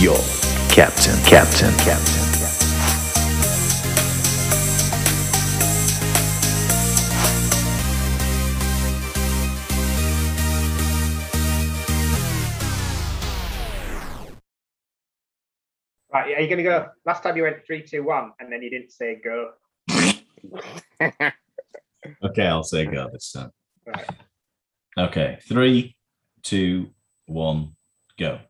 your 0.00 0.16
captain, 0.70 1.14
captain, 1.24 1.70
captain. 1.78 2.20
Right, 16.12 16.34
are 16.34 16.40
you 16.40 16.48
going 16.48 16.56
to 16.56 16.62
go? 16.62 16.88
Last 17.04 17.22
time 17.22 17.36
you 17.36 17.42
went 17.42 17.64
three, 17.66 17.82
two, 17.82 18.02
one, 18.02 18.32
and 18.40 18.50
then 18.50 18.62
you 18.62 18.70
didn't 18.70 18.92
say 18.92 19.20
go. 19.22 19.50
Okay, 22.22 22.46
I'll 22.46 22.64
say 22.64 22.86
go 22.86 23.10
this 23.12 23.32
time. 23.32 23.50
Right. 23.86 24.08
Okay, 24.96 25.38
three, 25.46 25.96
two, 26.42 26.90
one, 27.26 27.72
go. 28.18 28.40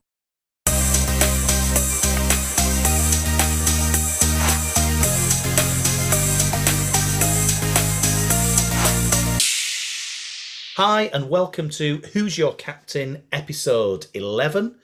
Hi, 10.82 11.10
and 11.12 11.28
welcome 11.28 11.68
to 11.72 11.98
Who's 12.14 12.38
Your 12.38 12.54
Captain, 12.54 13.22
episode 13.32 14.06
11. 14.14 14.76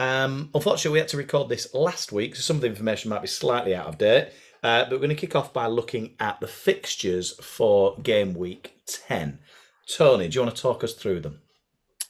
Um, 0.00 0.50
unfortunately, 0.52 0.94
we 0.94 0.98
had 0.98 1.06
to 1.10 1.16
record 1.16 1.48
this 1.48 1.72
last 1.72 2.10
week, 2.10 2.34
so 2.34 2.42
some 2.42 2.56
of 2.56 2.62
the 2.62 2.66
information 2.66 3.08
might 3.08 3.22
be 3.22 3.28
slightly 3.28 3.72
out 3.72 3.86
of 3.86 3.98
date. 3.98 4.32
Uh, 4.64 4.82
but 4.82 4.90
we're 4.90 4.96
going 4.96 5.10
to 5.10 5.14
kick 5.14 5.36
off 5.36 5.52
by 5.52 5.68
looking 5.68 6.16
at 6.18 6.40
the 6.40 6.48
fixtures 6.48 7.38
for 7.40 7.96
game 8.02 8.34
week 8.34 8.80
10. 8.86 9.38
Tony, 9.86 10.26
do 10.26 10.34
you 10.34 10.42
want 10.42 10.56
to 10.56 10.60
talk 10.60 10.82
us 10.82 10.94
through 10.94 11.20
them? 11.20 11.40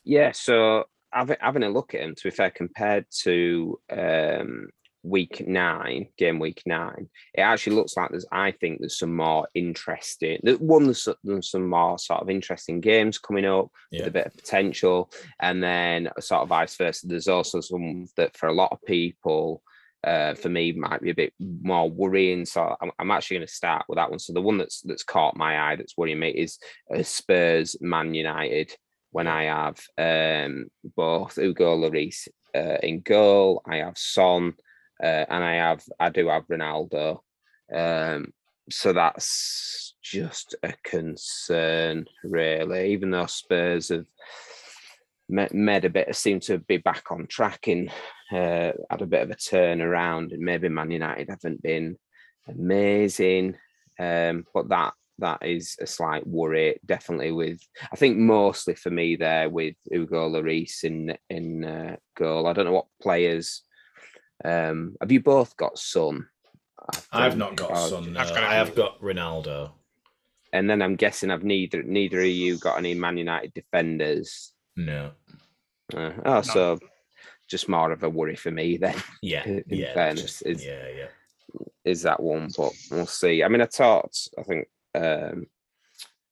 Yeah, 0.05 0.33
so 0.33 0.85
having, 1.13 1.37
having 1.39 1.65
a 1.65 1.69
look 1.69 1.93
at 1.93 2.01
them, 2.01 2.15
to 2.15 2.25
be 2.25 2.31
fair, 2.31 2.51
compared 2.51 3.05
to 3.25 3.79
um, 3.91 4.71
week 5.09 5.47
nine, 5.47 6.09
game 6.17 6.39
week 6.39 6.63
nine, 6.67 7.09
it 7.35 7.41
actually 7.41 7.77
looks 7.77 7.97
like 7.97 8.11
there's, 8.11 8.27
I 8.31 8.51
think 8.53 8.79
there's 8.79 8.99
some 8.99 9.15
more 9.17 9.49
interesting, 9.55 10.39
one, 10.59 10.85
there's, 10.85 11.09
there's 11.25 11.51
some 11.51 11.69
more 11.69 11.99
sort 11.99 12.21
of 12.23 12.31
interesting 12.31 12.81
games 12.81 13.19
coming 13.19 13.47
up 13.47 13.69
Yeah. 13.91 14.01
with 14.01 14.09
a 14.09 14.13
bit 14.13 14.27
of 14.27 14.37
potential. 14.37 15.11
And 15.41 15.63
then 15.63 16.11
sort 16.21 16.43
of 16.43 16.49
vice 16.49 16.77
versa, 16.77 17.07
there's 17.07 17.29
also 17.29 17.61
some 17.61 18.07
that 18.17 18.37
for 18.37 18.49
a 18.49 18.55
lot 18.55 18.73
of 18.73 18.79
people, 18.87 19.63
uh, 20.05 20.35
for 20.35 20.49
me 20.49 20.73
might 20.73 21.03
be 21.03 21.11
a 21.11 21.15
bit 21.15 21.33
more 21.41 21.91
worrying. 21.91 22.47
So 22.47 22.77
I'm, 22.81 22.93
I'm 22.99 23.11
actually 23.11 23.39
going 23.39 23.49
to 23.49 23.53
start 23.53 23.85
with 23.89 23.97
that 23.97 24.11
one. 24.11 24.21
So 24.21 24.33
the 24.33 24.41
one 24.41 24.59
that's 24.59 24.81
that's 24.83 25.03
caught 25.03 25.37
my 25.37 25.59
eye 25.61 25.77
that's 25.77 25.97
worrying 25.97 26.21
me 26.21 26.31
is 26.31 26.59
uh, 26.95 27.03
Spurs 27.03 27.77
Man 27.81 28.15
United. 28.15 28.73
When 29.11 29.27
I 29.27 29.45
have 29.45 29.79
um, 29.97 30.67
both 30.95 31.35
Hugo 31.37 31.77
Lloris 31.77 32.29
uh, 32.55 32.77
in 32.83 33.01
goal, 33.01 33.63
I 33.67 33.77
have 33.77 33.97
Son, 33.97 34.55
uh, 35.03 35.25
and 35.29 35.45
I 35.45 35.55
have 35.55 35.83
I 35.99 36.11
do 36.11 36.29
have 36.29 36.47
Ronaldo. 36.49 37.21
Um, 37.73 38.33
so 38.71 38.93
that's 38.93 39.95
just 40.03 40.55
a 40.63 40.75
concern, 40.85 42.07
really. 42.25 42.93
Even 42.93 43.11
though 43.11 43.27
Spurs 43.27 43.89
have 43.89 44.07
ma- 45.29 45.49
made 45.53 45.85
a 45.85 45.91
bit, 45.91 46.15
seem 46.15 46.41
to 46.41 46.59
be 46.59 46.79
back 46.79 47.11
on 47.11 47.27
track 47.27 47.67
and 47.69 47.91
uh, 48.33 48.73
had 48.91 49.03
a 49.03 49.07
bit 49.07 49.23
of 49.23 49.31
a 49.31 49.37
turnaround, 49.37 50.33
and 50.33 50.41
maybe 50.41 50.69
Man 50.69 50.91
United 50.91 51.29
haven't 51.31 51.63
been 51.63 51.97
amazing, 52.49 53.57
um, 53.99 54.45
but 54.55 54.69
that 54.69 54.95
that 55.21 55.45
is 55.45 55.77
a 55.81 55.87
slight 55.87 56.27
worry. 56.27 56.79
Definitely 56.87 57.33
with, 57.33 57.61
I 57.93 57.97
think 57.97 58.17
mostly 58.17 58.75
for 58.75 58.91
me 58.91 59.17
there 59.17 59.49
with 59.49 59.75
Hugo 59.91 60.29
Lloris 60.29 60.85
in 60.85 61.17
in 61.29 61.65
uh, 61.65 61.97
goal. 62.17 62.47
I 62.47 62.53
don't 62.53 62.67
know 62.67 62.73
what 62.73 62.87
players. 63.01 63.63
Um, 64.45 64.97
have 65.01 65.11
you 65.13 65.21
both 65.21 65.57
got 65.57 65.79
Son? 65.79 66.29
I 67.13 67.27
I've 67.27 67.37
not 67.37 67.57
got 67.57 67.71
or- 67.71 67.89
Son. 67.89 68.13
No. 68.13 68.21
I've 68.21 68.29
got 68.29 68.45
I 68.45 68.55
have 68.55 68.75
got 68.75 69.01
Ronaldo. 69.01 69.73
and 70.53 70.69
then 70.71 70.81
I'm 70.81 70.97
guessing 70.97 71.31
I've 71.31 71.45
neither 71.45 71.83
neither 71.83 72.21
of 72.21 72.27
you 72.27 72.57
got 72.59 72.79
any 72.79 72.95
Man 72.95 73.19
United 73.19 73.53
defenders. 73.55 74.53
No. 74.77 75.11
Uh, 75.95 76.13
oh, 76.25 76.43
so 76.43 76.79
just 77.49 77.69
more 77.69 77.91
of 77.93 78.03
a 78.03 78.09
worry 78.11 78.37
for 78.37 78.51
me 78.51 78.77
then. 78.77 78.95
Yeah. 79.23 79.45
In 79.47 79.65
yeah. 79.69 79.95
fairness, 79.95 80.23
just- 80.23 80.47
is- 80.47 80.65
yeah. 80.65 80.87
Yeah. 80.97 81.07
is 81.85 82.03
that 82.03 82.21
one, 82.23 82.49
but 82.57 82.73
we'll 82.91 83.07
see. 83.07 83.43
I 83.43 83.49
mean, 83.49 83.61
I 83.63 83.67
talked, 83.67 84.29
I 84.39 84.43
think, 84.43 84.69
um, 84.95 85.47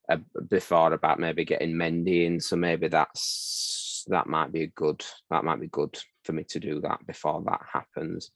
uh, 0.09 0.19
before 0.49 0.93
about 0.93 1.19
maybe 1.19 1.45
getting 1.45 1.73
Mendy 1.75 2.27
in, 2.27 2.39
so 2.41 2.55
maybe 2.55 2.87
that's 2.89 4.05
that 4.09 4.29
might 4.29 4.53
be 4.53 4.63
a 4.63 4.67
good 4.69 5.05
that 5.31 5.43
might 5.43 5.59
be 5.61 5.67
good 5.67 5.99
for 6.27 6.33
me 6.33 6.45
to 6.45 6.61
do 6.61 6.81
that 6.83 7.07
before 7.07 7.43
that 7.47 7.61
happens. 7.73 8.31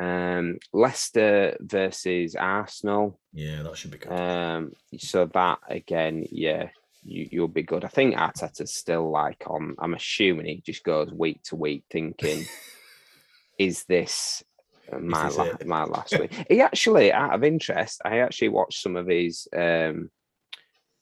Um, 0.00 0.58
Leicester 0.72 1.56
versus 1.60 2.34
Arsenal. 2.36 3.18
Yeah. 3.32 3.62
That 3.62 3.76
should 3.76 3.90
be 3.90 3.98
good. 3.98 4.12
Um, 4.12 4.72
so 4.98 5.26
that 5.26 5.58
again, 5.68 6.26
yeah, 6.30 6.68
you, 7.04 7.28
you'll 7.30 7.48
be 7.48 7.62
good. 7.62 7.84
I 7.84 7.88
think 7.88 8.14
Arteta's 8.14 8.74
still 8.74 9.10
like 9.10 9.42
on. 9.46 9.74
I'm 9.78 9.94
assuming 9.94 10.46
he 10.46 10.62
just 10.64 10.84
goes 10.84 11.10
week 11.12 11.42
to 11.44 11.56
week, 11.56 11.84
thinking, 11.90 12.44
"Is 13.58 13.84
this 13.84 14.42
my 15.00 15.26
this 15.26 15.36
la- 15.36 15.56
my 15.64 15.84
last 15.84 16.18
week?" 16.18 16.32
He 16.48 16.60
actually, 16.60 17.12
out 17.12 17.34
of 17.34 17.42
interest, 17.44 18.00
I 18.04 18.18
actually 18.18 18.48
watched 18.50 18.82
some 18.82 18.96
of 18.96 19.06
his 19.08 19.48
um 19.56 20.10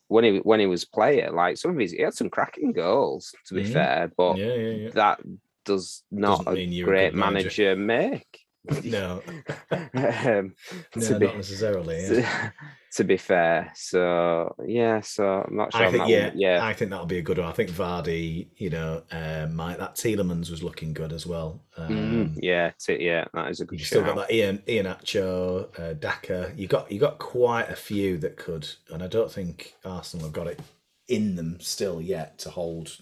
when 0.09 0.25
he 0.25 0.39
when 0.39 0.61
he 0.61 0.67
was 0.67 0.85
playing. 0.87 1.35
Like 1.35 1.57
some 1.59 1.73
of 1.73 1.79
his, 1.79 1.93
he 1.93 2.03
had 2.03 2.15
some 2.15 2.31
cracking 2.31 2.73
goals. 2.73 3.35
To 3.49 3.55
be 3.55 3.65
Mhm. 3.65 3.73
fair, 3.73 4.13
but 4.17 4.39
yeah. 4.39 4.55
Yeah. 4.55 4.71
Yeah. 4.85 4.91
that 4.91 5.21
does 5.67 6.03
not 6.11 6.45
Doesn't 6.47 6.59
a 6.59 6.63
you're 6.63 6.87
a 6.87 6.91
great 6.91 7.15
manager. 7.15 7.75
manager 7.75 7.77
make. 7.77 8.41
No. 8.83 9.23
um, 9.71 10.55
No, 10.97 11.01
to 11.01 11.19
be 11.21 11.27
not 11.27 11.37
necessarily. 11.37 12.05
Yeah. 12.05 12.51
to, 12.97 13.05
be 13.05 13.17
fair. 13.17 13.71
So 13.77 14.57
yeah, 14.67 15.03
so 15.03 15.25
I'm 15.47 15.55
not 15.57 15.73
sure. 15.73 15.85
I 15.85 15.91
think 15.93 16.03
that 16.05 16.09
yeah, 16.09 16.29
one. 16.31 16.39
yeah. 16.39 16.67
I 16.67 16.73
think 16.73 16.91
that'll 16.91 17.07
be 17.07 17.19
a 17.19 17.23
good 17.23 17.39
one. 17.39 17.47
I 17.47 17.53
think 17.53 17.71
Vardy, 17.71 18.49
you 18.57 18.71
know, 18.71 19.05
uh, 19.13 19.47
might 19.53 19.79
that 19.79 19.95
Tielemans 19.95 20.51
was 20.51 20.65
looking 20.65 20.95
good 20.95 21.13
as 21.13 21.27
well. 21.29 21.63
Um, 21.77 21.89
Mhm, 21.91 22.39
yeah, 22.43 22.73
t- 22.77 23.05
yeah, 23.05 23.27
that 23.35 23.51
is 23.51 23.61
a 23.61 23.67
good 23.67 23.79
You've 23.79 23.87
still 23.87 24.03
got 24.03 24.17
that 24.17 24.33
Ian 24.35 24.59
Iheanacho, 24.67 25.79
uh, 25.79 25.93
Daka. 25.93 26.53
You 26.57 26.67
got 26.67 26.91
you 26.91 26.99
got 26.99 27.19
quite 27.21 27.71
a 27.71 27.77
few 27.77 28.19
that 28.19 28.37
could, 28.37 28.69
and 28.91 29.01
I 29.01 29.07
don't 29.07 29.31
think 29.31 29.75
Arsenal 29.85 30.27
have 30.27 30.33
got 30.35 30.49
it 30.49 30.59
in 31.07 31.37
them 31.37 31.59
still 31.61 32.01
yet 32.01 32.39
to 32.41 32.51
hold 32.51 32.99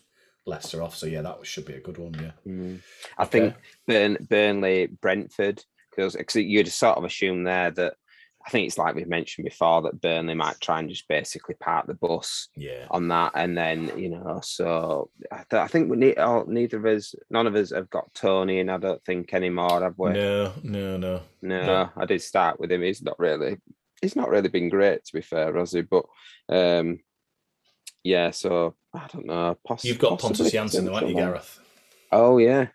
Leicester 0.46 0.82
off. 0.82 0.94
So 0.96 1.06
yeah, 1.06 1.22
that 1.22 1.44
should 1.46 1.64
be 1.66 1.74
a 1.74 1.80
good 1.80 1.98
one. 1.98 2.14
Yeah, 2.14 2.32
Mm. 2.46 2.80
I 3.18 3.22
Okay. 3.22 3.30
think 3.30 3.54
Burn, 3.86 4.18
Burnley, 4.28 4.86
Brentford, 4.86 5.64
because 5.90 6.16
you'd 6.36 6.68
sort 6.68 6.98
of 6.98 7.04
assume 7.04 7.44
there 7.44 7.70
that 7.70 7.94
I 8.46 8.50
think 8.50 8.66
it's 8.66 8.76
like 8.76 8.94
we've 8.94 9.08
mentioned 9.08 9.46
before 9.46 9.80
that 9.82 10.02
Burnley 10.02 10.34
might 10.34 10.60
try 10.60 10.78
and 10.78 10.90
just 10.90 11.08
basically 11.08 11.54
park 11.54 11.86
the 11.86 11.94
bus 11.94 12.48
yeah, 12.56 12.84
on 12.90 13.08
that, 13.08 13.32
and 13.34 13.56
then 13.56 13.90
you 13.98 14.10
know, 14.10 14.40
so 14.42 15.08
I, 15.32 15.44
th- 15.48 15.62
I 15.62 15.66
think 15.66 15.88
we 15.90 15.96
need, 15.96 16.18
oh, 16.18 16.44
neither 16.46 16.76
of 16.76 16.84
us, 16.84 17.14
none 17.30 17.46
of 17.46 17.54
us 17.54 17.70
have 17.70 17.88
got 17.88 18.12
Toney, 18.12 18.60
and 18.60 18.70
I 18.70 18.76
don't 18.76 19.02
think 19.06 19.32
anymore, 19.32 19.80
have 19.80 19.94
we? 19.96 20.10
no, 20.12 20.52
no, 20.62 20.96
no. 20.98 21.20
No, 21.40 21.66
No. 21.66 21.90
I 21.96 22.04
did 22.04 22.20
start 22.20 22.60
with 22.60 22.70
him. 22.70 22.82
He's 22.82 23.00
not 23.02 23.18
really, 23.18 23.56
he's 24.02 24.14
not 24.16 24.28
really 24.28 24.48
been 24.50 24.68
great 24.68 25.02
to 25.06 25.12
be 25.14 25.22
fair, 25.22 25.56
has 25.56 25.72
he? 25.72 25.80
But 25.80 26.04
um, 26.50 26.98
yeah. 28.02 28.30
So 28.30 28.74
I 28.94 29.06
don't 29.12 29.26
know. 29.26 29.56
Poss- 29.66 29.84
You've 29.84 29.98
got 29.98 30.20
possibly 30.20 30.50
Pontus 30.50 30.78
Jansson, 30.78 30.84
though, 30.86 30.94
haven't 30.94 31.08
you. 31.10 31.16
Gareth? 31.16 31.60
Oh 32.12 32.38
yeah, 32.38 32.68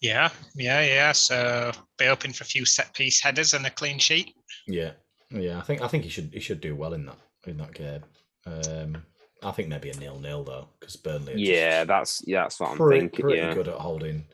Yeah, 0.00 0.30
yeah, 0.54 0.80
yeah. 0.80 1.12
So 1.12 1.70
be 1.98 2.06
open 2.06 2.32
for 2.32 2.44
a 2.44 2.46
few 2.46 2.64
set 2.64 2.94
piece 2.94 3.20
headers 3.20 3.52
and 3.52 3.66
a 3.66 3.70
clean 3.70 3.98
sheet. 3.98 4.34
Yeah, 4.66 4.92
yeah. 5.30 5.58
I 5.58 5.60
think 5.60 5.82
I 5.82 5.88
think 5.88 6.04
he 6.04 6.10
should 6.10 6.30
he 6.32 6.40
should 6.40 6.60
do 6.60 6.74
well 6.74 6.94
in 6.94 7.06
that 7.06 7.18
in 7.46 7.58
that 7.58 7.74
game. 7.74 8.02
Um, 8.46 9.02
I 9.42 9.50
think 9.50 9.68
maybe 9.68 9.90
a 9.90 9.96
nil 9.96 10.18
nil 10.18 10.44
though, 10.44 10.68
because 10.80 10.96
Burnley. 10.96 11.34
Are 11.34 11.36
just 11.36 11.50
yeah. 11.50 11.84
That's 11.84 12.22
yeah. 12.26 12.42
That's 12.42 12.60
what 12.60 12.70
I'm 12.70 12.76
pretty, 12.78 13.00
thinking. 13.00 13.24
pretty 13.24 13.38
yeah. 13.38 13.54
good 13.54 13.68
at 13.68 13.74
holding 13.74 14.24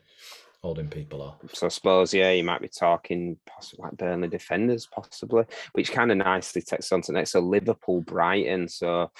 holding 0.63 0.87
people 0.87 1.21
off. 1.21 1.35
So 1.53 1.65
I 1.65 1.69
suppose 1.69 2.13
yeah, 2.13 2.31
you 2.31 2.43
might 2.43 2.61
be 2.61 2.67
talking 2.67 3.37
possibly 3.47 3.83
like 3.83 3.97
Burnley 3.97 4.27
defenders, 4.27 4.87
possibly, 4.93 5.45
which 5.73 5.91
kind 5.91 6.11
of 6.11 6.17
nicely 6.17 6.61
takes 6.61 6.91
on 6.91 7.01
to 7.03 7.11
next. 7.13 7.31
So 7.31 7.39
Liverpool, 7.39 8.01
Brighton. 8.01 8.67
So 8.67 9.11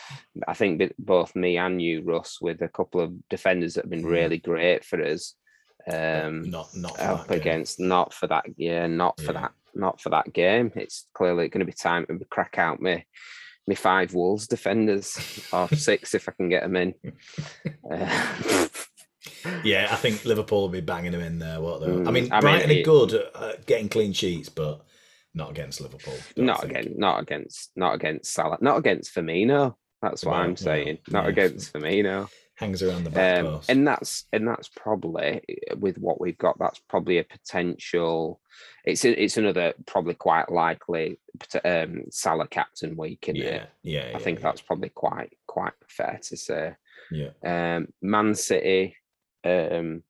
I 0.47 0.53
think 0.53 0.93
both 0.99 1.35
me 1.35 1.57
and 1.57 1.81
you, 1.81 2.01
Russ, 2.03 2.39
with 2.41 2.61
a 2.61 2.67
couple 2.69 3.01
of 3.01 3.13
defenders 3.29 3.73
that 3.73 3.85
have 3.85 3.89
been 3.89 4.03
Mhm. 4.03 4.09
really 4.11 4.37
great 4.37 4.85
for 4.85 5.01
us. 5.03 5.35
Um, 5.91 6.49
not 6.51 6.75
not 6.75 6.99
up 6.99 7.21
that 7.21 7.29
game. 7.29 7.37
against 7.41 7.79
not 7.79 8.13
for 8.13 8.27
that 8.27 8.45
yeah 8.55 8.85
not 8.85 9.19
for 9.19 9.33
Yeah. 9.33 9.41
that 9.41 9.51
not 9.73 9.99
for 9.99 10.09
that 10.11 10.31
game 10.31 10.71
it's 10.75 11.07
clearly 11.15 11.49
going 11.49 11.61
to 11.61 11.65
be 11.65 11.71
time 11.73 12.05
to 12.05 12.23
crack 12.25 12.59
out 12.59 12.79
me 12.79 13.07
me 13.65 13.73
five 13.73 14.13
wolves 14.13 14.45
defenders 14.45 15.17
or 15.51 15.67
six 15.75 16.13
if 16.13 16.29
i 16.29 16.33
can 16.33 16.49
get 16.49 16.61
them 16.61 16.75
in 16.75 16.93
Uh, 17.91 18.67
Yeah, 19.63 19.87
I 19.91 19.95
think 19.95 20.25
Liverpool 20.25 20.61
will 20.61 20.69
be 20.69 20.81
banging 20.81 21.11
them 21.11 21.21
in 21.21 21.39
there. 21.39 21.61
What 21.61 21.79
though? 21.81 21.87
I 21.87 21.89
Mm, 21.99 22.11
mean, 22.13 22.31
I 22.31 22.35
mean, 22.37 22.41
Brighton 22.41 22.71
it- 22.71 22.79
are 22.81 22.83
good 22.83 23.13
at 23.35 23.65
getting 23.65 23.89
clean 23.89 24.13
sheets, 24.13 24.49
but 24.49 24.81
not 25.33 25.51
against 25.51 25.79
Liverpool. 25.81 26.19
not 26.35 26.61
think. 26.61 26.71
again 26.71 26.93
not 26.97 27.21
against 27.21 27.71
not 27.77 27.95
against 27.95 28.33
salah 28.33 28.57
not 28.59 28.77
against 28.77 29.15
firmino 29.15 29.73
that's 30.01 30.25
what 30.25 30.35
i'm 30.35 30.57
saying 30.57 30.97
not 31.07 31.23
yeah. 31.23 31.29
against 31.29 31.71
firmino 31.71 32.27
hangs 32.55 32.83
around 32.83 33.05
the 33.05 33.09
back 33.11 33.39
Um, 33.39 33.45
post. 33.45 33.69
and 33.69 33.87
that's 33.87 34.25
and 34.33 34.45
that's 34.45 34.67
probably 34.67 35.41
with 35.77 35.97
what 35.97 36.19
we've 36.19 36.37
got. 36.37 36.59
That's 36.59 36.79
probably 36.89 37.17
a 37.19 37.23
potential. 37.23 38.39
It's 38.83 39.03
a, 39.05 39.23
it's 39.23 39.37
another 39.37 39.73
probably 39.87 40.13
quite 40.15 40.51
likely 40.51 41.17
um, 41.63 42.03
Salah 42.11 42.47
captain 42.47 42.95
week 42.97 43.29
in 43.29 43.37
yeah, 43.37 43.43
it. 43.45 43.69
yeah, 43.83 44.01
I 44.07 44.11
yeah, 44.11 44.17
think 44.19 44.41
that's 44.41 44.61
probably 44.61 44.89
quite 44.89 45.31
quite 45.47 45.73
fair 45.87 46.19
to 46.23 46.37
say. 46.37 46.75
yeah. 47.09 47.29
Um, 47.43 47.87
Man 48.01 48.35
City, 48.35 48.95
um, 49.43 50.03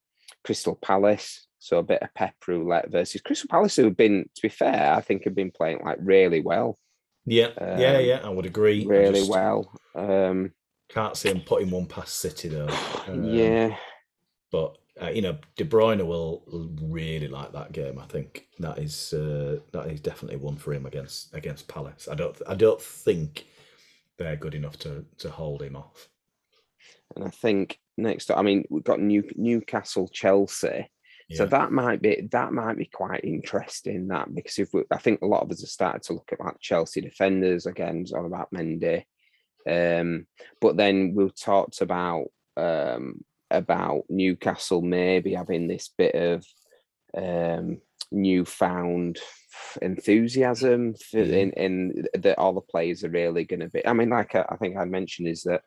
Crystal 0.44 0.76
Palace. 0.76 1.48
So 1.60 1.78
a 1.78 1.84
bit 1.84 2.02
of 2.02 2.14
pep 2.16 2.34
roulette 2.48 2.90
versus 2.92 3.22
Crystal 3.22 3.48
Palace, 3.48 3.76
who 3.76 3.84
have 3.86 3.98
been, 3.98 4.28
to 4.36 4.42
be 4.42 4.50
fair, 4.50 4.94
I 4.94 5.02
think 5.02 5.24
have 5.26 5.36
been 5.36 5.52
playing 5.52 5.82
like 5.86 5.98
really 6.02 6.42
well, 6.42 6.80
Yeah, 7.26 7.50
yeah, 7.78 7.98
Um, 7.98 8.06
yeah. 8.06 8.20
I 8.24 8.30
would 8.30 8.48
agree. 8.48 8.86
Really 8.86 9.20
just 9.20 9.30
well. 9.32 9.72
Um, 9.94 10.54
Can't 10.90 11.16
see 11.16 11.30
him 11.30 11.42
putting 11.42 11.70
one 11.70 11.86
past 11.86 12.16
City 12.20 12.50
though. 12.50 12.68
Um, 13.08 13.24
yeah, 13.24 13.76
but 14.52 14.78
uh, 15.02 15.10
you 15.10 15.22
know, 15.22 15.38
De 15.56 15.66
Bruyne 15.66 16.06
will 16.06 16.44
really 16.82 17.28
like 17.28 17.52
that 17.54 17.72
game. 17.72 17.98
I 18.00 18.06
think 18.06 18.48
that 18.60 18.78
is 18.78 19.14
uh, 19.14 19.60
that 19.72 19.88
is 19.88 20.02
definitely 20.02 20.38
one 20.38 20.58
for 20.58 20.74
him 20.74 20.86
against 20.86 21.34
against 21.34 21.68
Palace. 21.68 22.08
I 22.12 22.16
don't 22.16 22.40
I 22.48 22.56
don't 22.56 22.82
think 22.82 23.46
they're 24.18 24.36
good 24.36 24.54
enough 24.56 24.78
to 24.80 25.06
to 25.20 25.30
hold 25.30 25.62
him 25.62 25.76
off. 25.76 26.10
And 27.16 27.26
I 27.26 27.30
think 27.30 27.78
next, 27.98 28.32
I 28.32 28.42
mean, 28.42 28.66
we've 28.70 28.84
got 28.84 29.00
New, 29.00 29.24
Newcastle, 29.36 30.08
Chelsea. 30.08 30.90
So 31.34 31.46
that 31.46 31.72
might 31.72 32.02
be 32.02 32.28
that 32.34 32.52
might 32.52 32.78
be 32.78 32.88
quite 32.88 33.24
interesting. 33.24 34.08
That 34.10 34.36
because 34.36 34.60
if 34.60 34.74
we, 34.74 34.84
I 34.92 34.98
think 34.98 35.22
a 35.22 35.26
lot 35.26 35.44
of 35.44 35.50
us 35.50 35.62
have 35.62 35.70
started 35.70 36.04
to 36.04 36.14
look 36.14 36.30
at 36.34 36.42
like 36.42 36.60
Chelsea 36.60 37.00
defenders 37.00 37.66
again, 37.68 38.02
it's 38.02 38.12
all 38.12 38.26
about 38.26 38.52
Mendy. 38.52 39.06
Um, 39.66 40.28
but 40.60 40.76
then 40.76 41.14
we've 41.16 41.34
talked 41.34 41.80
about 41.80 42.26
um, 42.58 43.24
about 43.50 44.04
Newcastle 44.10 44.82
maybe 44.82 45.34
having 45.34 45.70
this 45.70 45.90
bit 45.98 46.16
of 46.16 46.46
um, 47.16 47.80
newfound 48.12 49.18
enthusiasm 49.82 50.96
for, 50.96 51.20
Yeah. 51.20 51.36
in, 51.38 51.52
in 51.52 52.06
that 52.22 52.38
all 52.38 52.54
the 52.54 52.62
players 52.62 53.06
are 53.06 53.10
really 53.10 53.46
going 53.46 53.62
to 53.62 53.70
be. 53.70 53.86
I 53.88 53.94
mean, 53.94 54.10
like 54.10 54.36
I, 54.36 54.46
I 54.50 54.58
think 54.58 54.78
I 54.78 54.86
mentioned, 54.86 55.30
is 55.30 55.44
that 55.44 55.62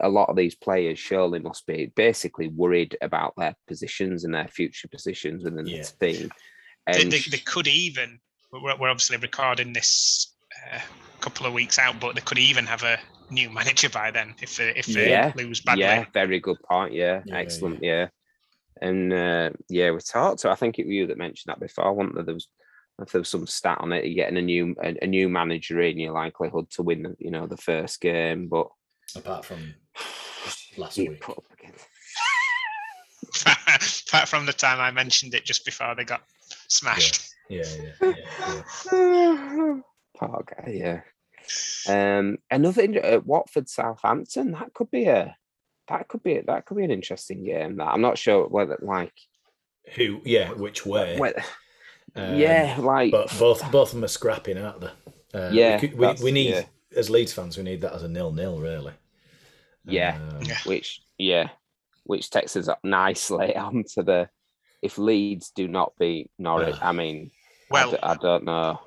a 0.00 0.08
lot 0.08 0.28
of 0.28 0.36
these 0.36 0.54
players 0.54 0.98
surely 0.98 1.38
must 1.38 1.66
be 1.66 1.92
basically 1.96 2.48
worried 2.48 2.96
about 3.00 3.34
their 3.36 3.54
positions 3.66 4.24
and 4.24 4.34
their 4.34 4.48
future 4.48 4.88
positions 4.88 5.44
within 5.44 5.66
Yeah. 5.66 5.82
the 6.00 6.06
team. 6.06 6.30
They, 6.86 7.02
And 7.02 7.12
they, 7.12 7.20
they 7.20 7.38
could 7.38 7.66
even. 7.66 8.20
We're, 8.52 8.76
we're 8.78 8.88
obviously 8.88 9.16
recording 9.18 9.72
this 9.72 10.34
a 10.72 10.80
couple 11.20 11.46
of 11.46 11.52
weeks 11.52 11.78
out, 11.78 12.00
but 12.00 12.14
they 12.14 12.20
could 12.22 12.38
even 12.38 12.66
have 12.66 12.82
a 12.82 12.98
new 13.30 13.50
manager 13.50 13.90
by 13.90 14.10
then 14.10 14.34
if 14.40 14.56
they, 14.56 14.70
if 14.70 14.86
they 14.86 15.08
Yeah, 15.10 15.32
lose 15.36 15.60
badly. 15.60 15.84
yeah, 15.84 16.04
very 16.14 16.40
good 16.40 16.62
point. 16.62 16.94
Yeah, 16.94 17.22
Yeah, 17.26 17.36
excellent. 17.36 17.82
Yeah. 17.82 18.08
And 18.80 19.12
uh, 19.12 19.50
yeah, 19.68 19.90
we 19.90 19.98
talked. 19.98 20.40
So 20.40 20.50
I 20.50 20.54
think 20.54 20.78
it 20.78 20.86
was 20.86 20.92
you 20.92 21.06
that 21.08 21.18
mentioned 21.18 21.50
that 21.50 21.60
before. 21.60 21.86
I 21.86 21.90
want 21.90 22.14
that 22.14 22.26
there 22.26 22.34
was 22.34 22.48
if 23.00 23.12
there 23.12 23.20
was 23.20 23.28
some 23.28 23.46
stat 23.46 23.78
on 23.80 23.92
it, 23.92 24.04
you're 24.04 24.14
getting 24.14 24.38
a 24.38 24.42
new 24.42 24.74
a, 24.82 24.96
a 25.02 25.06
new 25.06 25.28
manager 25.28 25.80
in 25.80 25.98
your 25.98 26.12
likelihood 26.12 26.70
to 26.70 26.82
win, 26.82 27.16
you 27.18 27.30
know, 27.30 27.46
the 27.46 27.56
first 27.56 28.00
game. 28.00 28.48
But 28.48 28.68
Apart 29.16 29.44
from 29.44 29.74
last 30.78 30.96
you 30.96 31.10
week. 31.10 31.20
put 31.20 31.38
up 31.38 31.44
against- 31.58 31.86
Apart 34.08 34.28
from 34.28 34.46
the 34.46 34.52
time 34.52 34.80
I 34.80 34.90
mentioned 34.90 35.34
it 35.34 35.44
just 35.44 35.64
before 35.64 35.94
they 35.94 36.04
got 36.04 36.22
smashed. 36.68 37.30
Yeah, 37.48 37.64
yeah, 37.82 37.92
yeah, 38.02 38.12
yeah. 38.92 39.78
Poor 40.16 40.44
guy, 40.46 40.70
yeah. 40.72 41.00
Um, 41.88 42.38
another 42.50 42.82
in- 42.82 42.98
uh, 43.02 43.20
Watford 43.24 43.68
Southampton. 43.68 44.52
That 44.52 44.72
could 44.74 44.90
be 44.90 45.04
a 45.06 45.36
that 45.88 46.08
could 46.08 46.22
be 46.22 46.40
that 46.46 46.66
could 46.66 46.76
be 46.76 46.84
an 46.84 46.90
interesting 46.90 47.44
game. 47.44 47.76
That 47.76 47.88
I'm 47.88 48.00
not 48.00 48.18
sure 48.18 48.46
whether 48.48 48.78
like 48.82 49.12
Who? 49.94 50.20
Yeah, 50.24 50.50
which 50.52 50.84
way? 50.84 51.18
whether, 51.18 51.42
Um, 52.16 52.36
yeah, 52.36 52.76
like 52.80 53.12
but 53.12 53.28
both 53.38 53.70
both 53.70 53.88
of 53.88 53.94
them 53.94 54.04
are 54.04 54.08
scrapping, 54.08 54.58
aren't 54.58 54.80
they? 54.80 54.90
Uh, 55.38 55.50
Yeah, 55.52 55.80
we, 55.80 55.88
could- 55.88 55.98
we, 55.98 56.24
we 56.24 56.32
need 56.32 56.50
yeah. 56.50 56.62
as 56.96 57.08
Leeds 57.10 57.32
fans, 57.32 57.56
we 57.56 57.62
need 57.62 57.80
that 57.82 57.92
as 57.94 58.02
a 58.02 58.08
nil-nil, 58.08 58.58
really. 58.58 58.92
Yeah. 59.88 60.16
Um, 60.40 60.46
which 60.66 61.00
yeah, 61.18 61.48
which 62.04 62.30
takes 62.30 62.56
us 62.56 62.68
up 62.68 62.80
nicely 62.84 63.56
onto 63.66 64.02
the 64.02 64.28
if 64.82 64.98
Leeds 64.98 65.50
do 65.54 65.66
not 65.66 65.92
beat 65.98 66.30
Norwich. 66.38 66.76
Ah. 66.80 66.90
I 66.90 66.92
mean, 66.92 67.30
Well, 67.70 67.90
d- 67.92 67.98
I, 68.02 68.14
don't 68.14 68.44
know. 68.44 68.78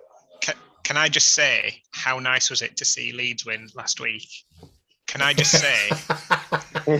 can 0.83 0.97
I 0.97 1.09
just 1.09 1.29
say 1.29 1.81
how 1.91 2.19
nice 2.19 2.49
was 2.49 2.61
it 2.61 2.77
to 2.77 2.85
see 2.85 3.11
Leeds 3.11 3.45
win 3.45 3.67
last 3.75 3.99
week? 3.99 4.27
Can 5.07 5.21
I 5.21 5.33
just 5.33 5.51
say 5.51 5.89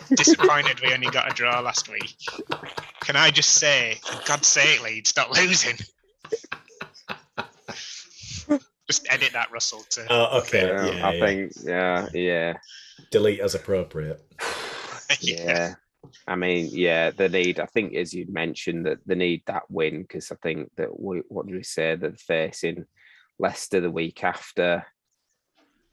disappointed 0.16 0.82
we 0.82 0.94
only 0.94 1.10
got 1.10 1.32
a 1.32 1.34
draw 1.34 1.62
last 1.62 1.88
week? 1.90 2.14
Can 3.00 3.16
I 3.16 3.32
just 3.32 3.52
say, 3.52 4.00
for 4.04 4.22
God's 4.28 4.48
sake, 4.48 4.82
Leeds, 4.84 5.10
stop 5.12 5.32
losing? 5.36 5.78
just 8.90 9.08
edit 9.10 9.32
that, 9.34 9.50
Russell. 9.52 9.84
To 9.92 10.06
oh, 10.10 10.40
okay. 10.40 10.68
Yeah, 10.68 10.86
Yeah, 10.92 11.08
I 11.08 11.14
yeah. 11.14 11.26
think 11.26 11.54
yeah, 11.64 12.08
yeah, 12.14 12.54
delete 13.10 13.40
as 13.40 13.56
appropriate. 13.56 14.22
yeah. 15.20 15.76
I 16.28 16.36
mean, 16.36 16.70
yeah, 16.72 17.12
the 17.12 17.30
need. 17.30 17.60
I 17.60 17.66
think, 17.68 17.96
as 17.96 18.14
you 18.14 18.26
mentioned, 18.30 18.86
that 18.86 19.00
the 19.06 19.16
need 19.16 19.44
that 19.46 19.64
win 19.70 20.02
because 20.02 20.32
I 20.32 20.36
think 20.36 20.72
that 20.78 21.00
we, 21.00 21.22
what 21.30 21.46
did 21.46 21.56
we 21.56 21.64
say? 21.64 21.96
That 21.96 22.20
they're 22.28 22.48
facing 22.48 22.86
Leicester 23.40 23.82
the 23.82 23.92
week 23.92 24.24
after, 24.24 24.86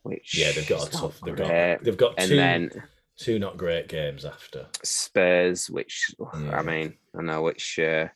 which 0.02 0.38
Yeah, 0.38 0.52
they've 0.52 0.68
got 0.68 0.80
a 0.80 0.90
is 0.90 1.00
tough. 1.00 1.20
They've 1.24 1.36
great. 1.36 1.48
got 1.76 1.84
they've 1.84 1.96
got 1.96 2.14
and 2.18 2.28
two 2.28 2.36
then 2.36 2.70
two 3.18 3.38
not 3.38 3.56
great 3.56 3.88
games 3.88 4.24
after. 4.24 4.66
Spurs, 4.82 5.68
which 5.68 6.14
Yeah. 6.18 6.58
I 6.58 6.62
mean, 6.62 6.94
I 7.18 7.22
know 7.22 7.42
which, 7.42 7.78
uh, 7.78 8.08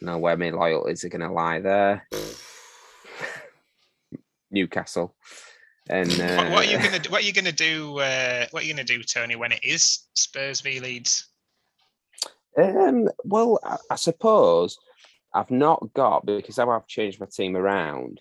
I 0.00 0.04
know 0.04 0.18
where 0.18 0.36
my 0.36 0.50
loyalties 0.50 1.04
are 1.04 1.08
going 1.08 1.22
to 1.22 1.32
lie 1.32 1.60
there. 1.60 2.06
Newcastle, 4.50 5.14
and 5.90 6.10
uh, 6.20 6.36
what, 6.36 6.50
what 6.52 6.66
are 6.66 6.70
you 6.70 6.78
gonna 6.78 6.98
do? 6.98 7.10
What 7.10 7.22
are 7.22 7.26
you 7.26 7.32
gonna 7.32 7.52
do? 7.52 7.98
Uh, 7.98 8.46
what 8.50 8.62
are 8.62 8.66
you 8.66 8.72
gonna 8.74 8.84
do, 8.84 9.02
Tony, 9.02 9.36
when 9.36 9.52
it 9.52 9.60
is 9.62 10.00
Spurs 10.14 10.60
v 10.60 10.80
Leeds? 10.80 11.26
Um, 12.56 13.08
well, 13.24 13.58
I, 13.62 13.76
I 13.90 13.94
suppose 13.96 14.78
I've 15.32 15.50
not 15.50 15.92
got 15.94 16.26
because 16.26 16.58
I've 16.58 16.86
changed 16.86 17.20
my 17.20 17.26
team 17.26 17.56
around. 17.56 18.20